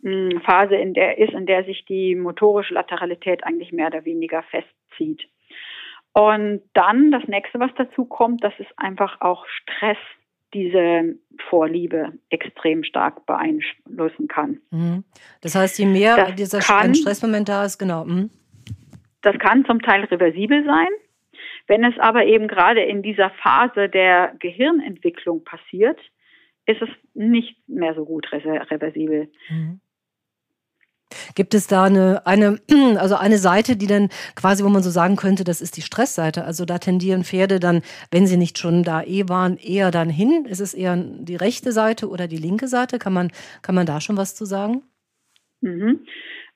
mh, 0.02 0.32
hm, 0.32 0.42
Phase 0.42 0.76
in 0.76 0.94
der 0.94 1.18
ist, 1.18 1.34
in 1.34 1.48
der 1.48 1.66
sich 1.66 1.84
die 1.84 2.16
motorische 2.16 2.74
Lateralität 2.74 3.44
eigentlich 3.44 3.74
mehr 3.74 3.88
oder 3.88 4.06
weniger 4.06 4.44
festzieht. 4.44 5.28
Und 6.14 6.62
dann 6.74 7.12
das 7.12 7.28
nächste, 7.28 7.60
was 7.60 7.72
dazu 7.76 8.06
kommt, 8.06 8.44
das 8.44 8.54
ist 8.58 8.72
einfach 8.78 9.20
auch 9.20 9.46
Stress 9.48 9.98
diese 10.54 11.16
Vorliebe 11.50 12.14
extrem 12.30 12.84
stark 12.84 13.26
beeinflussen 13.26 14.28
kann. 14.28 14.60
Mhm. 14.72 15.04
Das 15.42 15.56
heißt, 15.56 15.80
je 15.80 15.86
mehr 15.86 16.16
das 16.16 16.36
dieser 16.36 16.60
kann, 16.60 16.96
Stressmoment 16.96 17.48
da 17.48 17.66
ist, 17.66 17.78
genau. 17.78 18.06
Mhm. 18.06 18.30
Das 19.22 19.38
kann 19.40 19.66
zum 19.66 19.82
Teil 19.82 20.06
reversibel 20.06 20.64
sein. 20.66 20.88
Wenn 21.68 21.84
es 21.84 21.98
aber 22.00 22.26
eben 22.26 22.48
gerade 22.48 22.82
in 22.82 23.04
dieser 23.04 23.30
Phase 23.30 23.90
der 23.90 24.34
Gehirnentwicklung 24.40 25.44
passiert, 25.44 26.00
ist 26.66 26.82
es 26.82 26.90
nicht 27.14 27.58
mehr 27.68 27.94
so 27.94 28.06
gut 28.06 28.32
reversibel. 28.32 29.30
Mhm. 29.50 29.80
Gibt 31.36 31.54
es 31.54 31.68
da 31.68 31.86
eine, 31.86 32.26
eine, 32.26 32.60
also 32.98 33.16
eine 33.16 33.38
Seite, 33.38 33.76
die 33.76 33.88
dann 33.88 34.10
quasi, 34.36 34.64
wo 34.64 34.70
man 34.70 34.84
so 34.84 34.90
sagen 34.90 35.16
könnte, 35.16 35.44
das 35.44 35.62
ist 35.62 35.78
die 35.78 35.82
Stressseite? 35.82 36.44
Also 36.44 36.66
da 36.66 36.78
tendieren 36.78 37.24
Pferde 37.24 37.60
dann, 37.60 37.82
wenn 38.12 38.28
sie 38.28 38.38
nicht 38.38 38.58
schon 38.58 38.84
da 38.84 39.04
eh 39.04 39.28
waren, 39.28 39.58
eher 39.58 39.92
dann 39.92 40.10
hin? 40.10 40.46
Ist 40.46 40.60
es 40.60 40.74
eher 40.74 40.96
die 40.98 41.36
rechte 41.36 41.72
Seite 41.72 42.10
oder 42.10 42.28
die 42.28 42.38
linke 42.38 42.68
Seite? 42.68 43.00
Kann 43.00 43.14
man, 43.14 43.32
kann 43.62 43.76
man 43.76 43.86
da 43.86 44.02
schon 44.02 44.18
was 44.18 44.36
zu 44.36 44.46
sagen? 44.46 44.84
Mhm. 45.62 46.06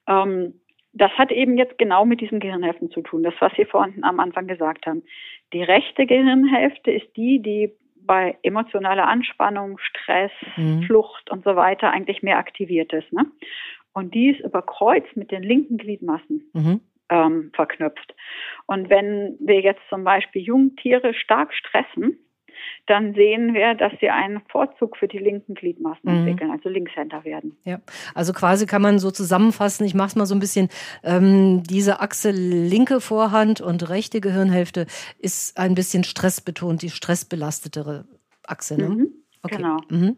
Ähm, 0.08 0.54
das 0.94 1.12
hat 1.14 1.32
eben 1.32 1.58
jetzt 1.58 1.78
genau 1.78 2.06
mit 2.06 2.22
diesen 2.22 2.40
Gehirnhälften 2.40 2.92
zu 2.92 3.02
tun, 3.02 3.24
das, 3.24 3.34
was 3.40 3.52
Sie 3.58 3.66
vorhin 3.66 4.04
am 4.04 4.20
Anfang 4.20 4.48
gesagt 4.48 4.86
haben. 4.86 5.04
Die 5.52 5.64
rechte 5.64 6.06
Gehirnhälfte 6.06 6.92
ist 6.92 7.08
die, 7.16 7.42
die 7.42 7.74
bei 8.06 8.38
emotionaler 8.44 9.08
Anspannung, 9.08 9.78
Stress, 9.80 10.32
mhm. 10.58 10.84
Flucht 10.84 11.30
und 11.32 11.44
so 11.44 11.56
weiter 11.56 11.92
eigentlich 11.92 12.22
mehr 12.22 12.38
aktiviert 12.38 12.94
ist. 12.94 13.12
Ne? 13.12 13.26
Und 13.94 14.14
die 14.14 14.32
ist 14.32 14.42
überkreuzt 14.42 15.16
mit 15.16 15.32
den 15.32 15.44
linken 15.44 15.78
Gliedmassen. 15.78 16.50
Mhm. 16.54 16.82
Ähm, 17.10 17.52
verknüpft. 17.54 18.16
Und 18.66 18.90
wenn 18.90 19.36
wir 19.40 19.60
jetzt 19.60 19.82
zum 19.90 20.04
Beispiel 20.06 20.42
Jungtiere 20.42 21.14
stark 21.14 21.54
stressen, 21.54 22.18
dann 22.86 23.14
sehen 23.14 23.54
wir, 23.54 23.76
dass 23.76 23.94
sie 24.00 24.10
einen 24.10 24.42
Vorzug 24.50 24.98
für 24.98 25.08
die 25.08 25.18
linken 25.18 25.54
Gliedmaßen 25.54 26.02
mhm. 26.04 26.18
entwickeln, 26.18 26.52
also 26.52 26.70
Linkshänder 26.70 27.24
werden. 27.24 27.58
Ja, 27.64 27.80
also 28.14 28.34
quasi 28.34 28.66
kann 28.66 28.82
man 28.82 29.00
so 29.00 29.12
zusammenfassen, 29.12 29.86
ich 29.86 29.94
mache 29.94 30.08
es 30.08 30.16
mal 30.16 30.26
so 30.26 30.36
ein 30.36 30.40
bisschen, 30.40 30.70
ähm, 31.04 31.64
diese 31.64 32.02
Achse 32.02 32.32
linke 32.32 33.00
Vorhand 33.00 33.62
und 33.62 33.90
rechte 33.90 34.22
Gehirnhälfte 34.22 34.86
ist 35.20 35.58
ein 35.58 35.76
bisschen 35.76 36.04
stressbetont, 36.04 36.82
die 36.82 36.90
stressbelastetere 36.90 38.06
Achse. 38.46 38.78
Ne? 38.78 38.90
Mhm, 38.90 39.08
okay. 39.44 39.58
Genau. 39.58 39.78
Mhm. 39.90 40.18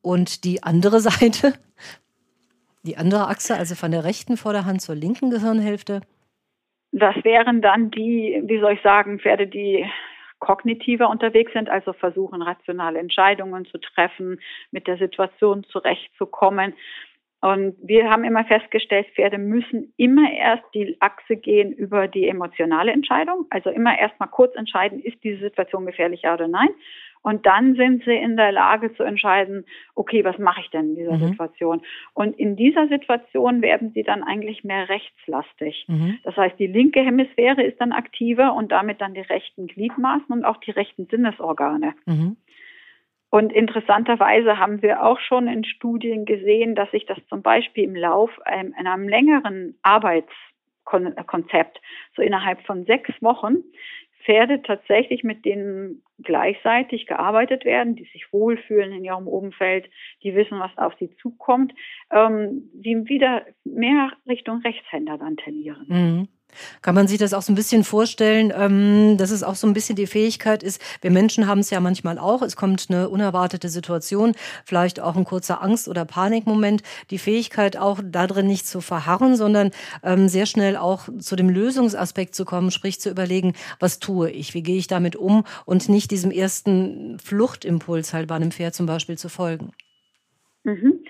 Und 0.00 0.44
die 0.44 0.62
andere 0.62 1.00
Seite, 1.00 1.54
die 2.82 2.96
andere 2.96 3.28
Achse, 3.28 3.56
also 3.56 3.74
von 3.74 3.90
der 3.90 4.04
rechten 4.04 4.36
Vorderhand 4.36 4.80
zur 4.80 4.94
linken 4.94 5.30
Gehirnhälfte? 5.30 6.00
Das 6.92 7.14
wären 7.24 7.62
dann 7.62 7.90
die, 7.90 8.42
wie 8.44 8.60
soll 8.60 8.74
ich 8.74 8.82
sagen, 8.82 9.18
Pferde, 9.18 9.46
die 9.46 9.86
kognitiver 10.40 11.08
unterwegs 11.08 11.52
sind, 11.52 11.70
also 11.70 11.92
versuchen, 11.92 12.42
rationale 12.42 12.98
Entscheidungen 12.98 13.64
zu 13.64 13.78
treffen, 13.78 14.40
mit 14.72 14.86
der 14.86 14.98
Situation 14.98 15.64
zurechtzukommen. 15.64 16.74
Und 17.40 17.76
wir 17.82 18.10
haben 18.10 18.24
immer 18.24 18.44
festgestellt, 18.44 19.06
Pferde 19.14 19.38
müssen 19.38 19.92
immer 19.96 20.30
erst 20.32 20.64
die 20.74 20.96
Achse 21.00 21.36
gehen 21.36 21.72
über 21.72 22.08
die 22.08 22.28
emotionale 22.28 22.92
Entscheidung. 22.92 23.46
Also 23.50 23.70
immer 23.70 23.98
erst 23.98 24.18
mal 24.20 24.26
kurz 24.26 24.54
entscheiden, 24.54 25.00
ist 25.00 25.22
diese 25.24 25.40
Situation 25.40 25.86
gefährlich, 25.86 26.22
ja 26.22 26.34
oder 26.34 26.48
nein. 26.48 26.68
Und 27.22 27.46
dann 27.46 27.76
sind 27.76 28.04
sie 28.04 28.14
in 28.14 28.36
der 28.36 28.52
Lage 28.52 28.92
zu 28.94 29.04
entscheiden, 29.04 29.64
okay, 29.94 30.24
was 30.24 30.38
mache 30.38 30.60
ich 30.60 30.70
denn 30.70 30.90
in 30.90 30.96
dieser 30.96 31.16
mhm. 31.16 31.28
Situation? 31.28 31.82
Und 32.14 32.38
in 32.38 32.56
dieser 32.56 32.88
Situation 32.88 33.62
werden 33.62 33.92
sie 33.94 34.02
dann 34.02 34.24
eigentlich 34.24 34.64
mehr 34.64 34.88
rechtslastig. 34.88 35.84
Mhm. 35.86 36.18
Das 36.24 36.36
heißt, 36.36 36.58
die 36.58 36.66
linke 36.66 37.00
Hemisphäre 37.00 37.62
ist 37.62 37.80
dann 37.80 37.92
aktiver 37.92 38.54
und 38.54 38.72
damit 38.72 39.00
dann 39.00 39.14
die 39.14 39.20
rechten 39.20 39.68
Gliedmaßen 39.68 40.30
und 40.30 40.44
auch 40.44 40.56
die 40.58 40.72
rechten 40.72 41.06
Sinnesorgane. 41.06 41.94
Mhm. 42.06 42.36
Und 43.30 43.50
interessanterweise 43.50 44.58
haben 44.58 44.82
wir 44.82 45.02
auch 45.02 45.18
schon 45.18 45.48
in 45.48 45.64
Studien 45.64 46.26
gesehen, 46.26 46.74
dass 46.74 46.90
sich 46.90 47.06
das 47.06 47.16
zum 47.28 47.40
Beispiel 47.40 47.84
im 47.84 47.96
Lauf 47.96 48.30
ähm, 48.44 48.74
einem 48.76 49.08
längeren 49.08 49.78
Arbeitskonzept, 49.80 51.80
so 52.14 52.20
innerhalb 52.20 52.60
von 52.66 52.84
sechs 52.84 53.10
Wochen, 53.22 53.64
Pferde 54.24 54.62
tatsächlich, 54.62 55.24
mit 55.24 55.44
denen 55.44 56.02
gleichzeitig 56.18 57.06
gearbeitet 57.06 57.64
werden, 57.64 57.96
die 57.96 58.04
sich 58.04 58.32
wohlfühlen 58.32 58.92
in 58.92 59.04
ihrem 59.04 59.26
Umfeld, 59.26 59.90
die 60.22 60.34
wissen, 60.34 60.58
was 60.60 60.76
auf 60.76 60.94
sie 60.98 61.14
zukommt, 61.16 61.72
ähm, 62.10 62.70
die 62.72 63.08
wieder 63.08 63.44
mehr 63.64 64.12
Richtung 64.26 64.60
Rechtshänder 64.62 65.18
dann 65.18 65.36
tendieren. 65.36 65.86
Mhm. 65.88 66.28
Kann 66.82 66.94
man 66.94 67.06
sich 67.08 67.18
das 67.18 67.34
auch 67.34 67.42
so 67.42 67.52
ein 67.52 67.56
bisschen 67.56 67.84
vorstellen, 67.84 68.52
ähm, 68.56 69.16
dass 69.16 69.30
es 69.30 69.42
auch 69.42 69.54
so 69.54 69.66
ein 69.66 69.72
bisschen 69.72 69.96
die 69.96 70.06
Fähigkeit 70.06 70.62
ist, 70.62 70.82
wir 71.00 71.10
Menschen 71.10 71.46
haben 71.46 71.60
es 71.60 71.70
ja 71.70 71.80
manchmal 71.80 72.18
auch, 72.18 72.42
es 72.42 72.56
kommt 72.56 72.86
eine 72.88 73.08
unerwartete 73.08 73.68
Situation, 73.68 74.32
vielleicht 74.64 75.00
auch 75.00 75.16
ein 75.16 75.24
kurzer 75.24 75.62
Angst- 75.62 75.88
oder 75.88 76.04
Panikmoment, 76.04 76.82
die 77.10 77.18
Fähigkeit 77.18 77.76
auch 77.76 78.00
darin 78.04 78.46
nicht 78.46 78.66
zu 78.66 78.80
verharren, 78.80 79.36
sondern 79.36 79.70
ähm, 80.02 80.28
sehr 80.28 80.46
schnell 80.46 80.76
auch 80.76 81.08
zu 81.18 81.36
dem 81.36 81.48
Lösungsaspekt 81.48 82.34
zu 82.34 82.44
kommen, 82.44 82.70
sprich 82.70 83.00
zu 83.00 83.10
überlegen, 83.10 83.54
was 83.80 83.98
tue 83.98 84.30
ich, 84.30 84.54
wie 84.54 84.62
gehe 84.62 84.78
ich 84.78 84.86
damit 84.86 85.16
um 85.16 85.44
und 85.64 85.88
nicht 85.88 86.10
diesem 86.10 86.30
ersten 86.30 87.18
Fluchtimpuls 87.18 88.12
halt 88.12 88.28
bei 88.28 88.34
einem 88.34 88.52
Pferd 88.52 88.74
zum 88.74 88.86
Beispiel 88.86 89.18
zu 89.18 89.28
folgen. 89.28 89.72
Mhm. 90.64 91.04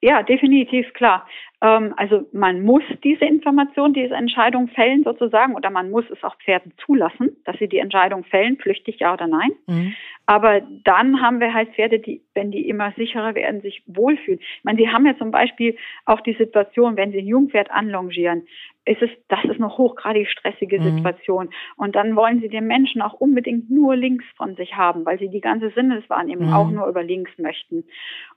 Ja, 0.00 0.22
definitiv 0.22 0.92
klar. 0.94 1.26
Ähm, 1.62 1.94
also 1.96 2.26
man 2.32 2.62
muss 2.62 2.82
diese 3.02 3.24
Information, 3.24 3.94
diese 3.94 4.14
Entscheidung 4.14 4.68
fällen 4.68 5.04
sozusagen, 5.04 5.54
oder 5.54 5.70
man 5.70 5.90
muss 5.90 6.04
es 6.10 6.22
auch 6.22 6.36
Pferden 6.44 6.72
zulassen, 6.84 7.36
dass 7.44 7.56
sie 7.58 7.68
die 7.68 7.78
Entscheidung 7.78 8.24
fällen, 8.24 8.58
flüchtig 8.58 8.98
ja 9.00 9.14
oder 9.14 9.26
nein. 9.26 9.52
Mhm. 9.66 9.94
Aber 10.26 10.60
dann 10.84 11.22
haben 11.22 11.40
wir 11.40 11.54
halt 11.54 11.70
Pferde, 11.74 12.00
die, 12.00 12.20
wenn 12.34 12.50
die 12.50 12.68
immer 12.68 12.92
sicherer 12.96 13.34
werden, 13.34 13.60
sich 13.60 13.82
wohlfühlen. 13.86 14.40
Ich 14.40 14.64
meine, 14.64 14.78
sie 14.78 14.88
haben 14.88 15.06
ja 15.06 15.16
zum 15.16 15.30
Beispiel 15.30 15.76
auch 16.04 16.20
die 16.20 16.34
Situation, 16.34 16.96
wenn 16.96 17.12
sie 17.12 17.18
ein 17.18 17.26
Jungpferd 17.26 17.70
anlongieren, 17.70 18.42
ist 18.86 19.02
es, 19.02 19.10
das 19.28 19.44
ist 19.44 19.56
eine 19.56 19.76
hochgradig 19.76 20.28
stressige 20.28 20.80
mhm. 20.80 20.96
Situation. 20.96 21.46
Mhm. 21.46 21.50
Und 21.76 21.96
dann 21.96 22.16
wollen 22.16 22.40
sie 22.40 22.48
den 22.48 22.66
Menschen 22.66 23.02
auch 23.02 23.14
unbedingt 23.14 23.68
nur 23.70 23.96
links 23.96 24.24
von 24.36 24.54
sich 24.54 24.74
haben, 24.74 25.04
weil 25.04 25.18
sie 25.18 25.28
die 25.28 25.40
ganze 25.40 25.70
Sinneswahrnehmung 25.70 26.48
mhm. 26.48 26.54
auch 26.54 26.70
nur 26.70 26.86
über 26.86 27.02
links 27.02 27.30
möchten. 27.36 27.84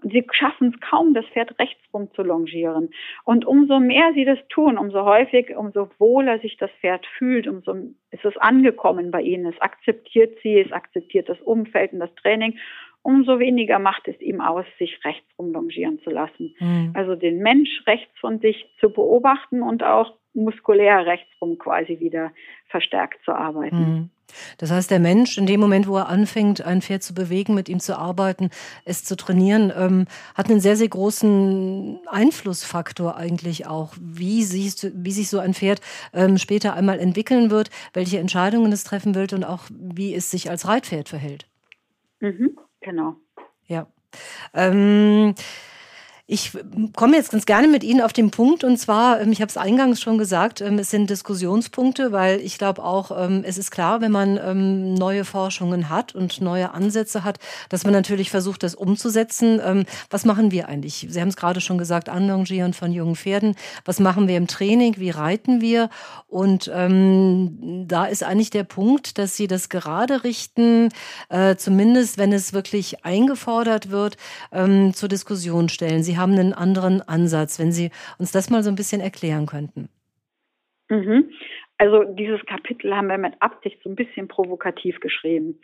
Und 0.03 0.11
sie 0.11 0.25
schaffen 0.31 0.73
es 0.73 0.81
kaum, 0.81 1.13
das 1.13 1.25
Pferd 1.27 1.57
rechtsrum 1.59 2.11
zu 2.13 2.23
longieren. 2.23 2.89
Und 3.23 3.45
umso 3.45 3.79
mehr 3.79 4.11
sie 4.13 4.25
das 4.25 4.39
tun, 4.49 4.77
umso 4.77 5.05
häufig, 5.05 5.55
umso 5.55 5.89
wohler 5.97 6.39
sich 6.39 6.57
das 6.57 6.71
Pferd 6.81 7.05
fühlt, 7.17 7.47
umso 7.47 7.73
ist 8.11 8.25
es 8.25 8.37
angekommen 8.37 9.11
bei 9.11 9.21
ihnen. 9.21 9.45
Es 9.45 9.61
akzeptiert 9.61 10.37
sie, 10.41 10.59
es 10.59 10.71
akzeptiert 10.71 11.29
das 11.29 11.39
Umfeld 11.41 11.93
und 11.93 11.99
das 11.99 12.13
Training 12.15 12.57
umso 13.01 13.39
weniger 13.39 13.79
macht 13.79 14.07
es 14.07 14.19
ihm 14.21 14.41
aus, 14.41 14.65
sich 14.77 14.99
rechts 15.03 15.27
rumlongieren 15.37 15.99
zu 16.03 16.09
lassen. 16.09 16.55
Mhm. 16.59 16.91
Also 16.93 17.15
den 17.15 17.39
Mensch 17.39 17.69
rechts 17.87 18.11
von 18.19 18.39
sich 18.39 18.65
zu 18.79 18.89
beobachten 18.91 19.61
und 19.61 19.83
auch 19.83 20.13
muskulär 20.33 21.05
rechtsrum 21.05 21.57
quasi 21.57 21.99
wieder 21.99 22.31
verstärkt 22.67 23.23
zu 23.25 23.31
arbeiten. 23.31 23.77
Mhm. 23.77 24.09
Das 24.59 24.71
heißt, 24.71 24.91
der 24.91 24.99
Mensch 24.99 25.39
in 25.39 25.47
dem 25.47 25.59
Moment, 25.59 25.87
wo 25.87 25.97
er 25.97 26.07
anfängt, 26.07 26.61
ein 26.61 26.83
Pferd 26.83 27.01
zu 27.01 27.15
bewegen, 27.15 27.55
mit 27.55 27.67
ihm 27.67 27.79
zu 27.79 27.97
arbeiten, 27.97 28.51
es 28.85 29.03
zu 29.03 29.15
trainieren, 29.15 29.73
ähm, 29.75 30.05
hat 30.35 30.49
einen 30.49 30.59
sehr, 30.59 30.75
sehr 30.75 30.87
großen 30.87 31.99
Einflussfaktor 32.05 33.15
eigentlich 33.15 33.65
auch, 33.65 33.95
wie 33.99 34.43
sich, 34.43 34.75
wie 34.93 35.11
sich 35.11 35.29
so 35.29 35.39
ein 35.39 35.55
Pferd 35.55 35.81
ähm, 36.13 36.37
später 36.37 36.75
einmal 36.75 36.99
entwickeln 36.99 37.49
wird, 37.49 37.71
welche 37.93 38.19
Entscheidungen 38.19 38.71
es 38.71 38.83
treffen 38.83 39.15
wird 39.15 39.33
und 39.33 39.43
auch 39.43 39.63
wie 39.71 40.13
es 40.13 40.29
sich 40.29 40.51
als 40.51 40.67
Reitpferd 40.67 41.09
verhält. 41.09 41.47
Mhm, 42.19 42.57
genau. 42.81 43.15
Ja. 43.65 43.87
Ähm, 44.53 45.35
ich 46.31 46.51
komme 46.95 47.15
jetzt 47.15 47.31
ganz 47.31 47.47
gerne 47.47 47.67
mit 47.67 47.83
Ihnen 47.83 48.01
auf 48.01 48.13
den 48.13 48.29
Punkt 48.29 48.63
und 48.63 48.77
zwar, 48.77 49.19
ähm, 49.19 49.31
ich 49.31 49.41
habe 49.41 49.49
es 49.49 49.57
eingangs 49.57 49.99
schon 49.99 50.19
gesagt, 50.19 50.61
ähm, 50.61 50.77
es 50.77 50.91
sind 50.91 51.09
Diskussionspunkte, 51.09 52.11
weil 52.11 52.39
ich 52.41 52.59
glaube 52.59 52.83
auch, 52.83 53.09
ähm, 53.17 53.43
es 53.43 53.57
ist 53.57 53.71
klar, 53.71 53.99
wenn 53.99 54.11
man 54.11 54.93
neue 54.93 55.25
Forschungen 55.25 55.89
hat 55.89 56.13
und 56.13 56.39
neue 56.39 56.71
Ansätze 56.71 57.23
hat, 57.23 57.39
dass 57.69 57.83
man 57.83 57.93
natürlich 57.93 58.29
versucht, 58.29 58.61
das 58.61 58.75
umzusetzen. 58.75 59.85
Was 60.09 60.25
machen 60.25 60.51
wir 60.51 60.67
eigentlich? 60.67 61.07
Sie 61.09 61.19
haben 61.19 61.29
es 61.29 61.35
gerade 61.35 61.61
schon 61.61 61.77
gesagt, 61.77 62.09
Anlongieren 62.09 62.73
von 62.73 62.91
jungen 62.91 63.15
Pferden. 63.15 63.55
Was 63.85 63.99
machen 63.99 64.27
wir 64.27 64.37
im 64.37 64.47
Training? 64.47 64.95
Wie 64.97 65.09
reiten 65.09 65.61
wir? 65.61 65.89
Und 66.27 66.69
ähm, 66.73 67.85
da 67.87 68.05
ist 68.05 68.23
eigentlich 68.23 68.51
der 68.51 68.63
Punkt, 68.63 69.17
dass 69.17 69.35
Sie 69.35 69.47
das 69.47 69.69
gerade 69.69 70.23
richten, 70.23 70.89
äh, 71.29 71.55
zumindest 71.55 72.17
wenn 72.17 72.31
es 72.33 72.53
wirklich 72.53 73.03
eingefordert 73.03 73.89
wird, 73.89 74.17
ähm, 74.51 74.93
zur 74.93 75.09
Diskussion 75.09 75.69
stellen. 75.69 76.03
Sie 76.03 76.18
haben 76.19 76.33
einen 76.33 76.53
anderen 76.53 77.01
Ansatz, 77.01 77.59
wenn 77.59 77.71
Sie 77.71 77.89
uns 78.19 78.31
das 78.31 78.49
mal 78.49 78.61
so 78.61 78.69
ein 78.69 78.75
bisschen 78.75 79.01
erklären 79.01 79.45
könnten. 79.45 79.89
Mhm. 80.89 81.31
Also 81.77 82.03
dieses 82.03 82.45
Kapitel 82.45 82.95
haben 82.95 83.07
wir 83.07 83.17
mit 83.17 83.41
Absicht 83.41 83.81
so 83.83 83.89
ein 83.89 83.95
bisschen 83.95 84.27
provokativ 84.27 84.99
geschrieben, 84.99 85.61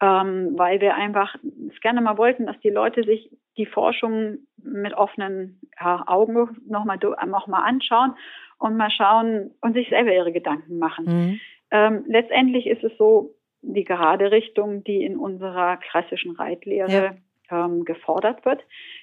ähm, 0.00 0.52
weil 0.56 0.80
wir 0.80 0.94
einfach 0.94 1.34
es 1.70 1.80
gerne 1.80 2.00
mal 2.00 2.18
wollten, 2.18 2.46
dass 2.46 2.58
die 2.60 2.70
Leute 2.70 3.02
sich 3.02 3.30
die 3.56 3.66
Forschung 3.66 4.38
mit 4.62 4.94
offenen 4.94 5.60
ja, 5.80 6.04
Augen 6.06 6.34
nochmal 6.68 6.98
noch 7.26 7.46
mal 7.48 7.64
anschauen 7.64 8.14
und 8.58 8.76
mal 8.76 8.90
schauen 8.90 9.50
und 9.60 9.74
sich 9.74 9.88
selber 9.88 10.14
ihre 10.14 10.32
Gedanken 10.32 10.78
machen. 10.78 11.04
Mhm. 11.04 11.40
Ähm, 11.72 12.04
letztendlich 12.06 12.66
ist 12.66 12.84
es 12.84 12.96
so, 12.96 13.34
die 13.62 13.84
gerade 13.84 14.30
Richtung, 14.30 14.84
die 14.84 15.02
in 15.02 15.16
unserer 15.16 15.78
klassischen 15.78 16.36
Reitlehre 16.36 16.92
ja 16.92 17.14
ähm, 17.50 17.84
gefordert 17.84 18.44
wird, 18.44 18.62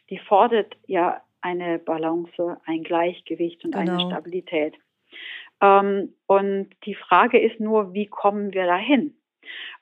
die 0.09 0.17
fordert 0.19 0.75
ja 0.85 1.21
eine 1.41 1.79
Balance, 1.79 2.57
ein 2.65 2.83
Gleichgewicht 2.83 3.63
und 3.65 3.75
genau. 3.75 3.93
eine 3.93 4.01
Stabilität. 4.01 4.75
Ähm, 5.61 6.13
und 6.27 6.69
die 6.85 6.95
Frage 6.95 7.39
ist 7.39 7.59
nur, 7.59 7.93
wie 7.93 8.07
kommen 8.07 8.53
wir 8.53 8.65
dahin? 8.65 9.15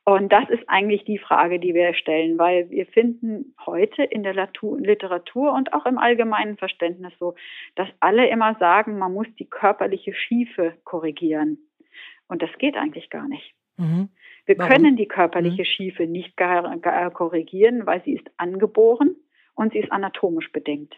Und 0.03 0.31
das 0.31 0.49
ist 0.49 0.63
eigentlich 0.67 1.03
die 1.05 1.19
Frage, 1.19 1.59
die 1.59 1.75
wir 1.75 1.93
stellen, 1.93 2.39
weil 2.39 2.69
wir 2.71 2.87
finden 2.87 3.53
heute 3.65 4.03
in 4.03 4.23
der 4.23 4.33
Literatur 4.33 5.53
und 5.53 5.73
auch 5.73 5.85
im 5.85 5.99
allgemeinen 5.99 6.57
Verständnis 6.57 7.13
so, 7.19 7.35
dass 7.75 7.87
alle 7.99 8.27
immer 8.27 8.55
sagen, 8.55 8.97
man 8.97 9.13
muss 9.13 9.27
die 9.37 9.45
körperliche 9.45 10.13
Schiefe 10.13 10.73
korrigieren. 10.83 11.59
Und 12.27 12.41
das 12.41 12.49
geht 12.57 12.75
eigentlich 12.77 13.11
gar 13.11 13.27
nicht. 13.27 13.53
Mhm. 13.77 14.09
Wir 14.45 14.57
Warum? 14.57 14.71
können 14.71 14.95
die 14.95 15.07
körperliche 15.07 15.61
mhm. 15.61 15.65
Schiefe 15.65 16.07
nicht 16.07 16.35
korrigieren, 16.37 17.85
weil 17.85 18.03
sie 18.03 18.13
ist 18.13 18.29
angeboren 18.37 19.15
und 19.55 19.73
sie 19.73 19.79
ist 19.79 19.91
anatomisch 19.91 20.51
bedingt. 20.51 20.95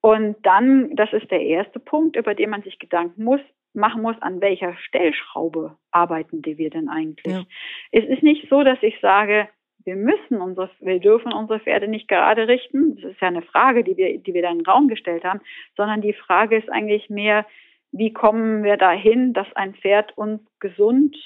Und 0.00 0.36
dann, 0.44 0.96
das 0.96 1.12
ist 1.12 1.30
der 1.30 1.42
erste 1.42 1.78
Punkt, 1.78 2.16
über 2.16 2.34
den 2.34 2.50
man 2.50 2.62
sich 2.62 2.78
Gedanken 2.78 3.24
muss, 3.24 3.40
machen 3.72 4.02
muss, 4.02 4.16
an 4.20 4.40
welcher 4.40 4.76
Stellschraube 4.78 5.76
arbeiten 5.90 6.42
wir 6.44 6.70
denn 6.70 6.88
eigentlich? 6.88 7.34
Ja. 7.34 7.44
Es 7.92 8.04
ist 8.04 8.22
nicht 8.22 8.48
so, 8.48 8.64
dass 8.64 8.78
ich 8.82 8.98
sage, 9.00 9.48
wir 9.84 9.96
müssen 9.96 10.40
unsere, 10.40 10.70
wir 10.80 10.98
dürfen 10.98 11.32
unsere 11.32 11.60
Pferde 11.60 11.88
nicht 11.88 12.08
gerade 12.08 12.48
richten. 12.48 12.96
Das 12.96 13.12
ist 13.12 13.20
ja 13.20 13.28
eine 13.28 13.42
Frage, 13.42 13.84
die 13.84 13.96
wir, 13.96 14.18
die 14.18 14.34
wir 14.34 14.42
da 14.42 14.50
in 14.50 14.58
den 14.58 14.66
Raum 14.66 14.88
gestellt 14.88 15.24
haben, 15.24 15.40
sondern 15.76 16.00
die 16.02 16.12
Frage 16.12 16.56
ist 16.56 16.68
eigentlich 16.68 17.08
mehr, 17.08 17.46
wie 17.92 18.12
kommen 18.12 18.62
wir 18.62 18.76
dahin, 18.76 19.32
dass 19.32 19.46
ein 19.54 19.74
Pferd 19.74 20.16
uns 20.16 20.40
gesund 20.60 21.16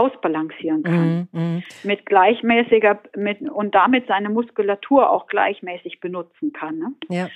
ausbalancieren 0.00 0.82
kann. 0.82 1.28
Mm, 1.32 1.38
mm. 1.38 1.62
Mit 1.84 2.06
gleichmäßiger, 2.06 3.00
mit, 3.16 3.42
und 3.42 3.74
damit 3.74 4.06
seine 4.06 4.30
Muskulatur 4.30 5.10
auch 5.10 5.26
gleichmäßig 5.26 6.00
benutzen 6.00 6.52
kann. 6.52 6.78
Ne? 6.78 6.92
Ja. 7.08 7.28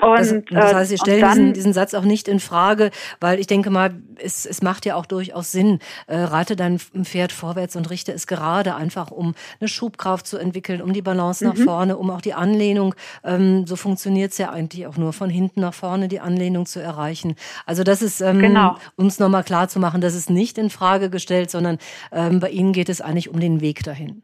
Und, 0.00 0.18
das, 0.18 0.34
das 0.50 0.74
heißt, 0.74 0.90
Sie 0.90 0.98
stellen 0.98 1.20
dann, 1.20 1.38
diesen, 1.38 1.52
diesen 1.52 1.72
Satz 1.72 1.94
auch 1.94 2.04
nicht 2.04 2.28
in 2.28 2.40
Frage, 2.40 2.90
weil 3.20 3.38
ich 3.38 3.46
denke 3.46 3.70
mal, 3.70 3.94
es, 4.16 4.46
es 4.46 4.62
macht 4.62 4.86
ja 4.86 4.94
auch 4.94 5.06
durchaus 5.06 5.52
Sinn. 5.52 5.78
Äh, 6.06 6.18
reite 6.18 6.56
dein 6.56 6.78
Pferd 6.78 7.32
vorwärts 7.32 7.76
und 7.76 7.90
richte 7.90 8.12
es 8.12 8.26
gerade, 8.26 8.74
einfach 8.74 9.10
um 9.10 9.34
eine 9.60 9.68
Schubkraft 9.68 10.26
zu 10.26 10.38
entwickeln, 10.38 10.80
um 10.80 10.92
die 10.92 11.02
Balance 11.02 11.44
nach 11.44 11.54
mhm. 11.54 11.64
vorne, 11.64 11.96
um 11.96 12.10
auch 12.10 12.20
die 12.20 12.34
Anlehnung, 12.34 12.94
ähm, 13.24 13.66
so 13.66 13.76
funktioniert 13.76 14.32
es 14.32 14.38
ja 14.38 14.50
eigentlich 14.50 14.86
auch 14.86 14.96
nur 14.96 15.12
von 15.12 15.30
hinten 15.30 15.60
nach 15.60 15.74
vorne, 15.74 16.08
die 16.08 16.20
Anlehnung 16.20 16.66
zu 16.66 16.80
erreichen. 16.80 17.34
Also 17.66 17.84
das 17.84 18.02
ist, 18.02 18.20
ähm, 18.20 18.40
genau. 18.40 18.76
um 18.96 19.06
es 19.06 19.18
nochmal 19.18 19.44
klar 19.44 19.68
zu 19.68 19.80
machen, 19.80 20.00
das 20.00 20.14
ist 20.14 20.30
nicht 20.30 20.58
in 20.58 20.70
Frage 20.70 21.10
gestellt, 21.10 21.50
sondern 21.50 21.78
ähm, 22.12 22.40
bei 22.40 22.50
Ihnen 22.50 22.72
geht 22.72 22.88
es 22.88 23.00
eigentlich 23.00 23.28
um 23.28 23.40
den 23.40 23.60
Weg 23.60 23.82
dahin. 23.84 24.22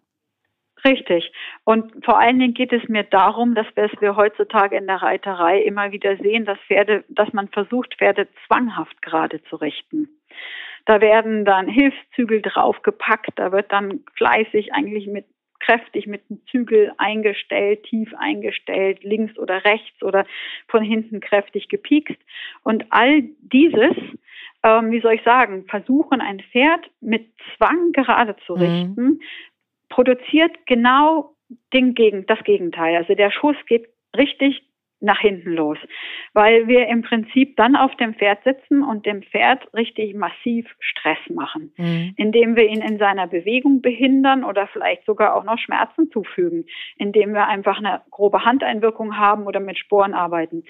Richtig. 0.87 1.33
Und 1.65 2.05
vor 2.05 2.19
allen 2.19 2.39
Dingen 2.39 2.55
geht 2.55 2.73
es 2.73 2.89
mir 2.89 3.03
darum, 3.03 3.55
dass 3.55 3.67
wir, 3.75 3.91
wir 4.01 4.17
heutzutage 4.17 4.77
in 4.77 4.87
der 4.87 5.03
Reiterei 5.03 5.61
immer 5.63 5.91
wieder 5.91 6.17
sehen, 6.17 6.45
dass 6.45 6.59
Pferde, 6.69 7.05
dass 7.09 7.33
man 7.33 7.49
versucht, 7.49 7.97
Pferde 7.97 8.29
zwanghaft 8.47 9.03
gerade 9.03 9.43
zu 9.45 9.57
richten. 9.57 10.09
Da 10.85 11.01
werden 11.01 11.45
dann 11.45 11.67
Hilfszügel 11.67 12.43
draufgepackt, 12.43 13.31
da 13.35 13.51
wird 13.51 13.73
dann 13.73 14.05
fleißig 14.17 14.73
eigentlich 14.73 15.09
mit 15.09 15.27
kräftig 15.59 16.07
mit 16.07 16.29
dem 16.31 16.41
Zügel 16.51 16.93
eingestellt, 16.99 17.83
tief 17.85 18.13
eingestellt, 18.17 19.03
links 19.03 19.37
oder 19.39 19.65
rechts 19.65 20.01
oder 20.03 20.25
von 20.69 20.85
hinten 20.85 21.19
kräftig 21.19 21.69
gepiekst. 21.69 22.19
Und 22.63 22.85
all 22.91 23.23
dieses, 23.41 23.97
ähm, 24.63 24.93
wie 24.93 25.01
soll 25.01 25.15
ich 25.15 25.23
sagen, 25.25 25.65
versuchen 25.69 26.21
ein 26.21 26.41
Pferd 26.53 26.89
mit 27.01 27.27
Zwang 27.57 27.91
gerade 27.93 28.37
zu 28.47 28.55
mhm. 28.55 28.63
richten, 28.63 29.03
mhm 29.03 29.21
produziert 29.89 30.67
genau 30.67 31.35
den 31.73 31.95
Gegen, 31.95 32.27
das 32.27 32.43
Gegenteil. 32.45 32.97
Also 32.97 33.15
der 33.15 33.31
Schuss 33.31 33.57
geht 33.67 33.89
richtig 34.17 34.63
nach 35.01 35.21
hinten 35.21 35.53
los, 35.53 35.79
weil 36.33 36.69
wir 36.69 36.89
im 36.89 37.03
Prinzip 37.03 37.57
dann 37.57 37.77
auf 37.77 37.95
dem 37.97 38.15
Pferd 38.15 38.43
sitzen 38.45 38.83
und 38.83 39.05
dem 39.05 39.23
Pferd 39.23 39.63
richtig 39.75 40.15
massiv 40.15 40.67
Stress 40.81 41.19
machen, 41.29 41.73
mhm. 41.77 42.15
indem 42.17 42.57
wir 42.57 42.67
ihn 42.67 42.81
in 42.81 42.99
seiner 42.99 43.27
Bewegung 43.27 43.83
behindern 43.83 44.43
oder 44.43 44.67
vielleicht 44.69 45.05
sogar 45.05 45.35
auch 45.35 45.45
noch 45.45 45.59
Schmerzen 45.59 46.11
zufügen, 46.11 46.65
indem 46.97 47.35
wir 47.35 47.47
einfach 47.47 47.79
eine 47.79 48.03
grobe 48.11 48.45
Handeinwirkung 48.45 49.19
haben 49.19 49.47
oder 49.47 49.61
mit 49.61 49.79
Sporen 49.79 50.15
arbeiten. 50.15 50.65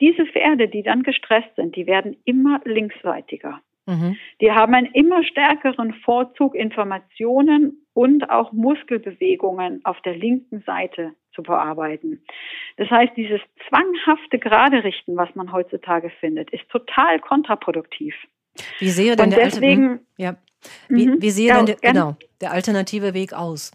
Diese 0.00 0.26
Pferde, 0.26 0.68
die 0.68 0.82
dann 0.82 1.02
gestresst 1.02 1.54
sind, 1.56 1.74
die 1.74 1.86
werden 1.86 2.16
immer 2.24 2.60
linksseitiger. 2.64 3.60
Mhm. 3.86 4.16
Die 4.40 4.52
haben 4.52 4.74
einen 4.74 4.92
immer 4.92 5.24
stärkeren 5.24 5.94
Vorzug, 6.04 6.54
Informationen 6.54 7.86
und 7.94 8.30
auch 8.30 8.52
Muskelbewegungen 8.52 9.84
auf 9.84 10.00
der 10.02 10.16
linken 10.16 10.62
Seite 10.62 11.14
zu 11.34 11.42
bearbeiten. 11.42 12.22
Das 12.76 12.88
heißt, 12.90 13.12
dieses 13.16 13.40
zwanghafte 13.68 14.38
Gerade 14.38 14.84
richten, 14.84 15.16
was 15.16 15.34
man 15.34 15.52
heutzutage 15.52 16.10
findet, 16.20 16.50
ist 16.52 16.68
total 16.68 17.18
kontraproduktiv. 17.20 18.14
Wie 18.78 18.90
sehe 18.90 19.16
denn, 19.16 19.30
der, 19.30 19.44
deswegen, 19.44 19.90
Alte, 19.90 20.04
ja. 20.18 20.36
wie, 20.88 21.20
wie 21.20 21.30
sehe 21.30 21.48
ja, 21.48 21.56
denn 21.56 21.66
der, 21.66 21.76
genau, 21.76 22.16
der 22.40 22.52
alternative 22.52 23.14
Weg 23.14 23.32
aus? 23.32 23.72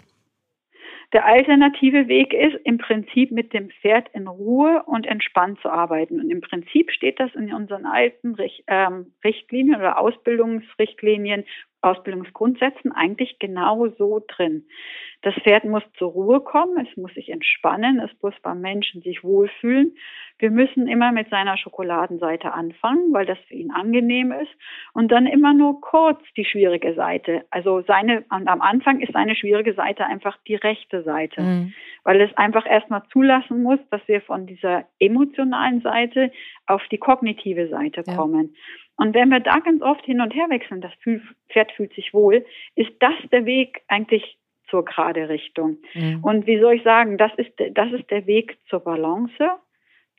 Der 1.14 1.26
alternative 1.26 2.10
Weg 2.10 2.34
ist 2.34 2.58
im 2.66 2.78
Prinzip 2.80 3.32
mit 3.32 3.54
dem 3.54 3.70
Pferd 3.70 4.10
in 4.14 4.28
Ruhe 4.28 4.84
und 4.86 5.06
entspannt 5.08 5.60
zu 5.62 5.70
arbeiten. 5.70 6.20
Und 6.20 6.30
im 6.30 6.42
Prinzip 6.42 6.92
steht 6.92 7.20
das 7.20 7.34
in 7.34 7.54
unseren 7.54 7.86
alten 7.86 8.36
ähm, 8.68 9.14
Richtlinien 9.24 9.78
oder 9.78 10.00
Ausbildungsrichtlinien 10.00 11.46
Ausbildungsgrundsätzen 11.82 12.92
eigentlich 12.92 13.38
genau 13.40 13.88
so 13.98 14.24
drin. 14.28 14.66
Das 15.22 15.34
Pferd 15.36 15.66
muss 15.66 15.84
zur 15.98 16.12
Ruhe 16.12 16.42
kommen, 16.42 16.86
es 16.86 16.98
muss 16.98 17.14
sich 17.14 17.30
entspannen, 17.30 18.00
es 18.00 18.12
muss 18.22 18.34
beim 18.42 18.62
Menschen 18.62 19.02
sich 19.02 19.24
wohlfühlen. 19.24 19.96
Wir 20.40 20.52
müssen 20.52 20.88
immer 20.88 21.12
mit 21.12 21.30
seiner 21.30 21.58
Schokoladenseite 21.58 22.54
anfangen, 22.54 23.12
weil 23.12 23.26
das 23.26 23.40
für 23.48 23.56
ihn 23.56 23.72
angenehm 23.72 24.32
ist 24.32 24.52
und 24.94 25.12
dann 25.12 25.26
immer 25.26 25.54
nur 25.54 25.82
kurz 25.82 26.22
die 26.36 26.46
schwierige 26.46 26.94
Seite. 26.94 27.46
Also 27.50 27.82
seine, 27.88 28.26
am 28.30 28.62
Anfang 28.62 29.00
ist 29.00 29.14
seine 29.14 29.36
schwierige 29.36 29.74
Seite 29.74 30.06
einfach 30.06 30.38
die 30.48 30.56
rechte 30.56 31.02
Seite, 31.02 31.42
mhm. 31.42 31.74
weil 32.04 32.22
es 32.22 32.36
einfach 32.38 32.68
erstmal 32.68 33.02
zulassen 33.12 33.64
muss, 33.64 33.80
dass 33.90 34.02
wir 34.08 34.22
von 34.22 34.46
dieser 34.46 34.86
emotionalen 35.00 35.82
Seite 35.82 36.32
auf 36.68 36.84
die 36.92 37.00
kognitive 37.00 37.70
Seite 37.70 38.04
kommen. 38.04 38.56
Und 38.98 39.14
wenn 39.14 39.30
wir 39.30 39.40
da 39.40 39.60
ganz 39.60 39.82
oft 39.82 40.04
hin 40.06 40.22
und 40.22 40.34
her 40.34 40.50
wechseln, 40.50 40.82
das 40.82 40.92
Pferd 41.50 41.72
fühlt 41.74 41.94
sich 41.94 42.14
wohl, 42.14 42.46
ist 42.76 42.92
das 43.00 43.14
der 43.32 43.46
Weg 43.46 43.82
eigentlich 43.88 44.38
zur 44.70 44.84
gerade 44.84 45.30
Richtung. 45.30 45.78
Mhm. 45.94 46.24
Und 46.24 46.48
wie 46.48 46.60
soll 46.60 46.76
ich 46.76 46.84
sagen, 46.84 47.18
das 47.18 47.32
ist, 47.38 47.52
das 47.72 47.92
ist 47.92 48.10
der 48.12 48.26
Weg 48.26 48.58
zur 48.70 48.82
Balance, 48.82 49.52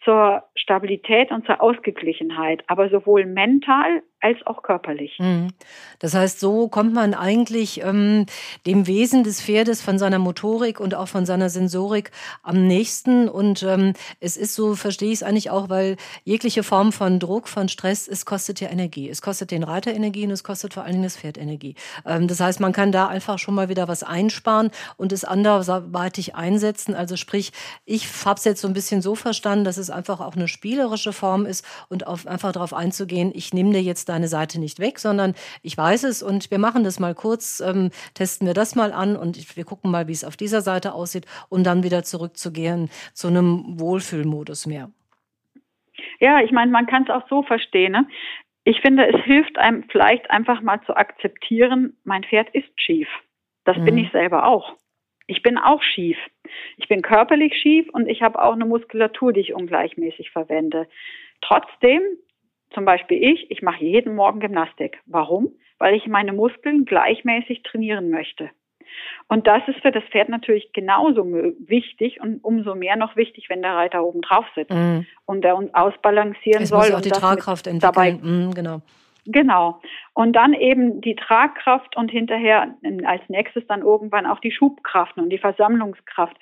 zur 0.05 0.45
Stabilität 0.55 1.31
und 1.31 1.45
zur 1.45 1.61
Ausgeglichenheit, 1.61 2.63
aber 2.69 2.89
sowohl 2.89 3.27
mental 3.27 4.03
als 4.21 4.39
auch 4.47 4.63
körperlich. 4.63 5.17
Mhm. 5.19 5.49
Das 6.01 6.15
heißt, 6.15 6.41
so 6.41 6.69
kommt 6.69 6.93
man 6.93 7.15
eigentlich 7.15 7.83
ähm, 7.83 8.27
dem 8.67 8.87
Wesen 8.87 9.23
des 9.23 9.41
Pferdes 9.41 9.81
von 9.81 9.99
seiner 9.99 10.19
Motorik 10.19 10.81
und 10.81 10.95
auch 10.95 11.07
von 11.07 11.25
seiner 11.25 11.51
Sensorik 11.51 12.11
am 12.43 12.67
nächsten. 12.67 13.29
Und 13.29 13.63
ähm, 13.63 13.93
es 14.19 14.37
ist 14.37 14.55
so, 14.55 14.75
verstehe 14.75 15.13
ich 15.13 15.21
es 15.21 15.23
eigentlich 15.23 15.51
auch, 15.51 15.69
weil 15.69 15.97
jegliche 16.25 16.65
Form 16.65 16.93
von 16.93 17.21
Druck, 17.21 17.49
von 17.49 17.69
Stress, 17.69 18.09
es 18.09 18.27
kostet 18.27 18.61
ja 18.61 18.69
Energie. 18.71 19.09
Es 19.09 19.23
kostet 19.23 19.53
den 19.53 19.63
Reiter 19.63 19.93
Energie 19.93 20.25
und 20.25 20.33
es 20.33 20.43
kostet 20.43 20.75
vor 20.75 20.83
allen 20.83 20.93
Dingen 20.93 21.05
das 21.05 21.17
Pferd 21.17 21.39
Energie. 21.39 21.77
Ähm, 22.05 22.27
das 22.27 22.41
heißt, 22.41 22.59
man 22.59 22.73
kann 22.73 22.91
da 22.91 23.07
einfach 23.07 23.39
schon 23.39 23.55
mal 23.55 23.69
wieder 23.69 23.87
was 23.87 24.03
einsparen 24.03 24.71
und 24.97 25.13
es 25.13 25.25
anderweitig 25.25 26.35
einsetzen. 26.35 26.95
Also 26.95 27.17
sprich, 27.17 27.53
ich 27.85 28.09
habe 28.25 28.39
es 28.39 28.45
jetzt 28.45 28.61
so 28.61 28.69
ein 28.69 28.75
bisschen 28.75 29.01
so 29.01 29.15
verstanden, 29.15 29.65
dass 29.65 29.77
es 29.77 29.91
einfach 29.91 30.21
auch 30.21 30.35
eine 30.35 30.49
spielerische 30.49 31.13
Form 31.13 31.47
ist 31.47 31.65
und 31.89 32.07
auf, 32.09 32.27
einfach 32.27 32.51
darauf 32.51 32.75
einzugehen, 32.75 33.31
ich 33.33 33.55
nehme 33.55 33.73
dir 33.73 33.83
jetzt 33.83 34.08
deine 34.09 34.29
Seite 34.29 34.61
nicht 34.61 34.81
weg, 34.81 34.99
sondern 34.99 35.35
ich 35.63 35.77
weiß 35.77 36.05
es 36.05 36.23
und 36.23 36.51
wir 36.51 36.59
machen 36.59 36.85
das 36.85 37.01
mal 37.01 37.15
kurz, 37.15 37.61
ähm, 37.61 37.91
testen 38.15 38.47
wir 38.47 38.55
das 38.55 38.75
mal 38.75 38.93
an 38.93 39.17
und 39.17 39.57
wir 39.57 39.65
gucken 39.65 39.91
mal, 39.91 40.09
wie 40.09 40.13
es 40.13 40.25
auf 40.25 40.37
dieser 40.37 40.61
Seite 40.61 40.93
aussieht 40.95 41.27
und 41.49 41.65
dann 41.65 41.83
wieder 41.83 42.03
zurückzugehen 42.03 42.91
zu 43.15 43.29
einem 43.29 43.79
Wohlfühlmodus 43.79 44.67
mehr. 44.67 44.91
Ja, 46.21 46.41
ich 46.41 46.53
meine, 46.53 46.71
man 46.71 46.87
kann 46.87 47.05
es 47.05 47.11
auch 47.11 47.29
so 47.29 47.43
verstehen. 47.43 47.93
Ne? 47.93 48.07
Ich 48.65 48.81
finde, 48.81 49.07
es 49.07 49.25
hilft 49.25 49.59
einem 49.59 49.85
vielleicht 49.91 50.31
einfach 50.31 50.61
mal 50.61 50.81
zu 50.83 50.97
akzeptieren, 50.97 51.97
mein 52.05 52.25
Pferd 52.25 52.49
ist 52.55 52.69
schief. 52.77 53.09
Das 53.65 53.77
mhm. 53.77 53.85
bin 53.85 53.99
ich 53.99 54.13
selber 54.13 54.47
auch. 54.47 54.77
Ich 55.27 55.43
bin 55.43 55.59
auch 55.59 55.83
schief. 55.83 56.17
Ich 56.79 56.89
bin 56.89 57.03
körperlich 57.03 57.55
schief 57.61 57.89
und 57.91 58.09
ich 58.09 58.23
habe 58.23 58.43
auch 58.43 58.55
eine 58.55 58.65
Muskulatur, 58.65 59.33
die 59.33 59.41
ich 59.41 59.55
ungleichmäßig 59.55 60.31
verwende. 60.31 60.89
Trotzdem 61.43 62.01
zum 62.75 62.85
Beispiel 62.85 63.23
ich, 63.23 63.51
ich 63.51 63.63
mache 63.63 63.85
jeden 63.85 64.15
Morgen 64.15 64.41
Gymnastik. 64.41 64.99
Warum? 65.07 65.53
Weil 65.79 65.95
ich 65.95 66.07
meine 66.07 66.33
Muskeln 66.33 66.85
gleichmäßig 66.85 67.63
trainieren 67.63 68.11
möchte. 68.11 68.51
Und 69.29 69.47
das 69.47 69.63
ist 69.69 69.81
für 69.81 69.93
das 69.93 70.03
Pferd 70.05 70.29
natürlich 70.29 70.73
genauso 70.73 71.25
wichtig 71.25 72.21
und 72.21 72.43
umso 72.43 72.75
mehr 72.75 72.97
noch 72.97 73.17
wichtig, 73.17 73.49
wenn 73.49 73.63
der 73.63 73.75
Reiter 73.75 74.03
oben 74.03 74.23
drauf 74.23 74.47
sitzt 74.55 74.73
mm. 74.73 75.01
und 75.27 75.43
der 75.43 75.57
uns 75.57 75.73
ausbalancieren 75.75 76.63
es 76.63 76.71
soll. 76.71 76.79
Muss 76.79 76.95
auch 76.95 77.01
die 77.01 77.11
Tragkraft 77.11 77.67
entwickeln. 77.67 77.93
Dabei, 77.95 78.13
mm, 78.13 78.55
genau. 78.55 78.81
Genau. 79.31 79.81
Und 80.15 80.33
dann 80.33 80.55
eben 80.55 81.03
die 81.03 81.15
Tragkraft 81.15 81.97
und 81.97 82.11
hinterher 82.11 82.75
als 83.05 83.21
nächstes 83.29 83.67
dann 83.67 83.83
irgendwann 83.83 84.25
auch 84.25 84.41
die 84.41 84.51
Schubkraft 84.51 85.19
und 85.19 85.29
die 85.29 85.39
Versammlungskraft 85.39 86.35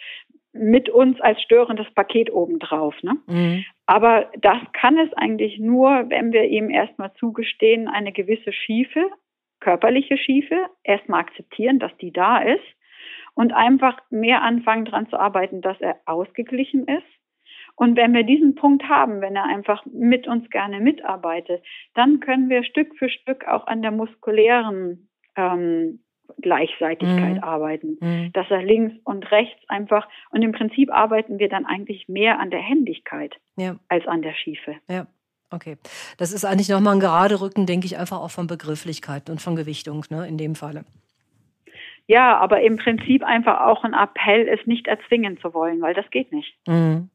mit 0.58 0.88
uns 0.88 1.20
als 1.20 1.40
störendes 1.42 1.90
Paket 1.94 2.32
obendrauf. 2.32 2.94
Ne? 3.02 3.16
Mhm. 3.26 3.64
Aber 3.86 4.30
das 4.40 4.58
kann 4.72 4.98
es 4.98 5.12
eigentlich 5.14 5.58
nur, 5.58 6.08
wenn 6.08 6.32
wir 6.32 6.44
ihm 6.44 6.70
erstmal 6.70 7.12
zugestehen, 7.14 7.88
eine 7.88 8.12
gewisse 8.12 8.52
Schiefe, 8.52 9.10
körperliche 9.60 10.18
Schiefe, 10.18 10.56
erstmal 10.84 11.20
akzeptieren, 11.20 11.78
dass 11.78 11.96
die 11.98 12.12
da 12.12 12.38
ist 12.38 12.64
und 13.34 13.52
einfach 13.52 13.98
mehr 14.10 14.42
anfangen 14.42 14.86
daran 14.86 15.08
zu 15.08 15.18
arbeiten, 15.18 15.60
dass 15.60 15.80
er 15.80 16.00
ausgeglichen 16.06 16.86
ist. 16.86 17.06
Und 17.76 17.96
wenn 17.96 18.14
wir 18.14 18.22
diesen 18.22 18.54
Punkt 18.54 18.88
haben, 18.88 19.20
wenn 19.20 19.36
er 19.36 19.44
einfach 19.44 19.84
mit 19.84 20.26
uns 20.26 20.48
gerne 20.48 20.80
mitarbeitet, 20.80 21.62
dann 21.94 22.20
können 22.20 22.48
wir 22.48 22.64
Stück 22.64 22.96
für 22.96 23.10
Stück 23.10 23.46
auch 23.46 23.66
an 23.66 23.82
der 23.82 23.90
muskulären 23.90 25.10
ähm, 25.36 26.00
Gleichseitigkeit 26.40 27.36
mhm. 27.36 27.44
arbeiten, 27.44 27.98
mhm. 28.00 28.32
dass 28.32 28.50
er 28.50 28.62
links 28.62 28.94
und 29.04 29.30
rechts 29.30 29.60
einfach 29.68 30.08
und 30.30 30.42
im 30.42 30.52
Prinzip 30.52 30.92
arbeiten 30.92 31.38
wir 31.38 31.48
dann 31.48 31.66
eigentlich 31.66 32.08
mehr 32.08 32.38
an 32.38 32.50
der 32.50 32.60
Händigkeit 32.60 33.34
ja. 33.56 33.76
als 33.88 34.06
an 34.06 34.22
der 34.22 34.34
Schiefe. 34.34 34.76
Ja. 34.88 35.06
Okay, 35.50 35.76
das 36.18 36.32
ist 36.32 36.44
eigentlich 36.44 36.68
nochmal 36.68 36.94
ein 36.94 37.00
gerade 37.00 37.40
Rücken, 37.40 37.66
denke 37.66 37.86
ich, 37.86 37.96
einfach 37.96 38.20
auch 38.20 38.32
von 38.32 38.48
Begrifflichkeit 38.48 39.30
und 39.30 39.40
von 39.40 39.54
Gewichtung 39.54 40.04
ne, 40.10 40.26
in 40.26 40.38
dem 40.38 40.56
Falle. 40.56 40.84
Ja, 42.08 42.36
aber 42.38 42.62
im 42.62 42.76
Prinzip 42.76 43.22
einfach 43.22 43.60
auch 43.60 43.84
ein 43.84 43.94
Appell, 43.94 44.48
es 44.48 44.64
nicht 44.66 44.86
erzwingen 44.86 45.38
zu 45.38 45.54
wollen, 45.54 45.80
weil 45.80 45.94
das 45.94 46.08
geht 46.10 46.32
nicht. 46.32 46.56
Mhm. 46.66 47.10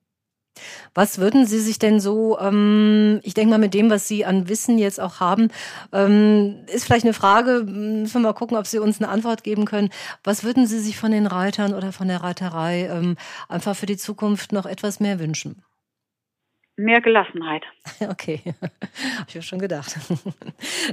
Was 0.94 1.20
würden 1.20 1.46
Sie 1.46 1.60
sich 1.60 1.80
denn 1.80 2.00
so, 2.00 2.38
ähm, 2.40 3.20
ich 3.24 3.34
denke 3.34 3.52
mal 3.52 3.58
mit 3.58 3.74
dem, 3.74 3.90
was 3.90 4.08
Sie 4.08 4.26
an 4.26 4.50
Wissen 4.50 4.78
jetzt 4.78 5.00
auch 5.00 5.20
haben, 5.20 5.50
ähm, 5.94 6.66
ist 6.68 6.86
vielleicht 6.86 7.06
eine 7.06 7.14
Frage, 7.14 7.64
müssen 7.64 8.14
wir 8.16 8.20
mal 8.20 8.34
gucken, 8.34 8.58
ob 8.58 8.68
Sie 8.68 8.80
uns 8.80 9.00
eine 9.00 9.10
Antwort 9.10 9.44
geben 9.44 9.66
können. 9.66 9.90
Was 10.24 10.44
würden 10.44 10.68
Sie 10.68 10.80
sich 10.80 10.98
von 10.98 11.12
den 11.12 11.28
Reitern 11.28 11.74
oder 11.74 11.92
von 11.92 12.08
der 12.08 12.24
Reiterei 12.24 12.88
ähm, 12.88 13.16
einfach 13.48 13.76
für 13.76 13.86
die 13.86 13.98
Zukunft 13.98 14.52
noch 14.52 14.66
etwas 14.66 15.00
mehr 15.00 15.20
wünschen? 15.20 15.64
Mehr 16.84 17.02
Gelassenheit. 17.02 17.64
Okay, 18.10 18.42
habe 18.62 19.26
ich 19.28 19.36
mir 19.36 19.42
schon 19.42 19.60
gedacht. 19.60 19.96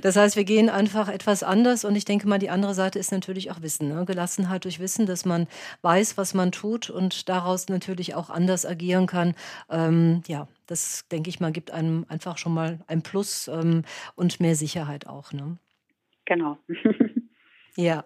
Das 0.03 0.17
heißt, 0.17 0.37
wir 0.37 0.45
gehen 0.45 0.69
einfach 0.69 1.09
etwas 1.09 1.43
anders 1.43 1.85
und 1.85 1.97
ich 1.97 2.05
denke 2.05 2.29
mal, 2.29 2.39
die 2.39 2.51
andere 2.51 2.75
Seite 2.75 2.99
ist 2.99 3.13
natürlich 3.13 3.51
auch 3.51 3.63
Wissen. 3.63 3.89
Ne? 3.89 4.05
Gelassenheit 4.05 4.65
durch 4.65 4.79
Wissen, 4.79 5.07
dass 5.07 5.25
man 5.25 5.47
weiß, 5.83 6.17
was 6.19 6.35
man 6.35 6.53
tut 6.53 6.91
und 6.91 7.29
daraus 7.29 7.69
natürlich 7.69 8.15
auch 8.15 8.31
anders 8.31 8.67
agieren 8.67 9.07
kann. 9.07 9.35
Ähm, 9.71 10.23
ja, 10.27 10.49
das 10.67 11.09
denke 11.09 11.31
ich 11.31 11.41
mal, 11.41 11.51
gibt 11.51 11.71
einem 11.71 12.05
einfach 12.09 12.39
schon 12.39 12.55
mal 12.55 12.79
ein 12.87 13.03
Plus 13.03 13.49
ähm, 13.49 13.83
und 14.15 14.41
mehr 14.41 14.55
Sicherheit 14.55 15.07
auch. 15.07 15.33
Ne? 15.33 15.59
Genau. 16.27 16.59
Ja, 17.77 18.05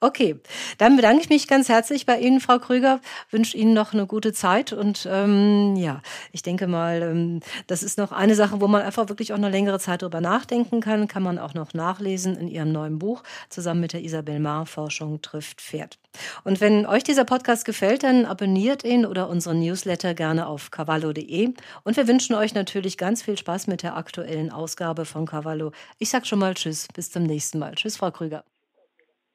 okay. 0.00 0.36
Dann 0.78 0.96
bedanke 0.96 1.22
ich 1.22 1.28
mich 1.28 1.46
ganz 1.46 1.68
herzlich 1.68 2.06
bei 2.06 2.18
Ihnen, 2.18 2.40
Frau 2.40 2.58
Krüger. 2.58 3.00
Wünsche 3.30 3.56
Ihnen 3.56 3.72
noch 3.72 3.92
eine 3.92 4.06
gute 4.06 4.32
Zeit 4.32 4.72
und 4.72 5.08
ähm, 5.10 5.76
ja, 5.76 6.02
ich 6.32 6.42
denke 6.42 6.66
mal, 6.66 7.02
ähm, 7.02 7.40
das 7.66 7.82
ist 7.82 7.98
noch 7.98 8.12
eine 8.12 8.34
Sache, 8.34 8.60
wo 8.60 8.66
man 8.66 8.82
einfach 8.82 9.08
wirklich 9.08 9.32
auch 9.32 9.36
eine 9.36 9.50
längere 9.50 9.78
Zeit 9.78 10.02
drüber 10.02 10.20
nachdenken 10.20 10.80
kann. 10.80 11.08
Kann 11.08 11.22
man 11.22 11.38
auch 11.38 11.54
noch 11.54 11.74
nachlesen 11.74 12.36
in 12.36 12.48
Ihrem 12.48 12.72
neuen 12.72 12.98
Buch 12.98 13.22
zusammen 13.48 13.80
mit 13.80 13.92
der 13.92 14.02
Isabel 14.02 14.40
Mar. 14.40 14.66
Forschung 14.66 15.22
trifft 15.22 15.60
Pferd. 15.60 15.98
Und 16.44 16.60
wenn 16.60 16.86
euch 16.86 17.04
dieser 17.04 17.24
Podcast 17.24 17.64
gefällt, 17.64 18.02
dann 18.02 18.24
abonniert 18.26 18.84
ihn 18.84 19.06
oder 19.06 19.28
unseren 19.28 19.60
Newsletter 19.60 20.14
gerne 20.14 20.46
auf 20.46 20.70
cavallo.de. 20.70 21.54
Und 21.84 21.96
wir 21.96 22.08
wünschen 22.08 22.34
euch 22.34 22.54
natürlich 22.54 22.98
ganz 22.98 23.22
viel 23.22 23.38
Spaß 23.38 23.66
mit 23.66 23.82
der 23.82 23.96
aktuellen 23.96 24.50
Ausgabe 24.50 25.04
von 25.04 25.26
Cavallo. 25.26 25.72
Ich 25.98 26.10
sag 26.10 26.26
schon 26.26 26.38
mal 26.38 26.54
Tschüss, 26.54 26.88
bis 26.94 27.10
zum 27.10 27.24
nächsten 27.24 27.58
Mal. 27.58 27.74
Tschüss, 27.74 27.96
Frau 27.96 28.10
Krüger. 28.10 28.44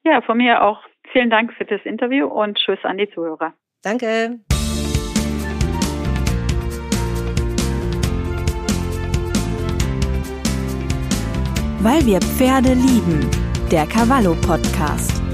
Ja, 0.04 0.22
von 0.22 0.38
mir 0.38 0.62
auch 0.62 0.80
vielen 1.12 1.30
Dank 1.30 1.52
für 1.52 1.64
das 1.64 1.80
Interview 1.84 2.26
und 2.26 2.56
Tschüss 2.56 2.78
an 2.84 2.98
die 2.98 3.10
Zuhörer. 3.10 3.52
Danke. 3.82 4.40
Weil 11.82 12.04
wir 12.04 12.20
Pferde 12.20 12.74
lieben. 12.74 13.30
Der 13.70 13.86
Cavallo 13.86 14.34
Podcast. 14.34 15.29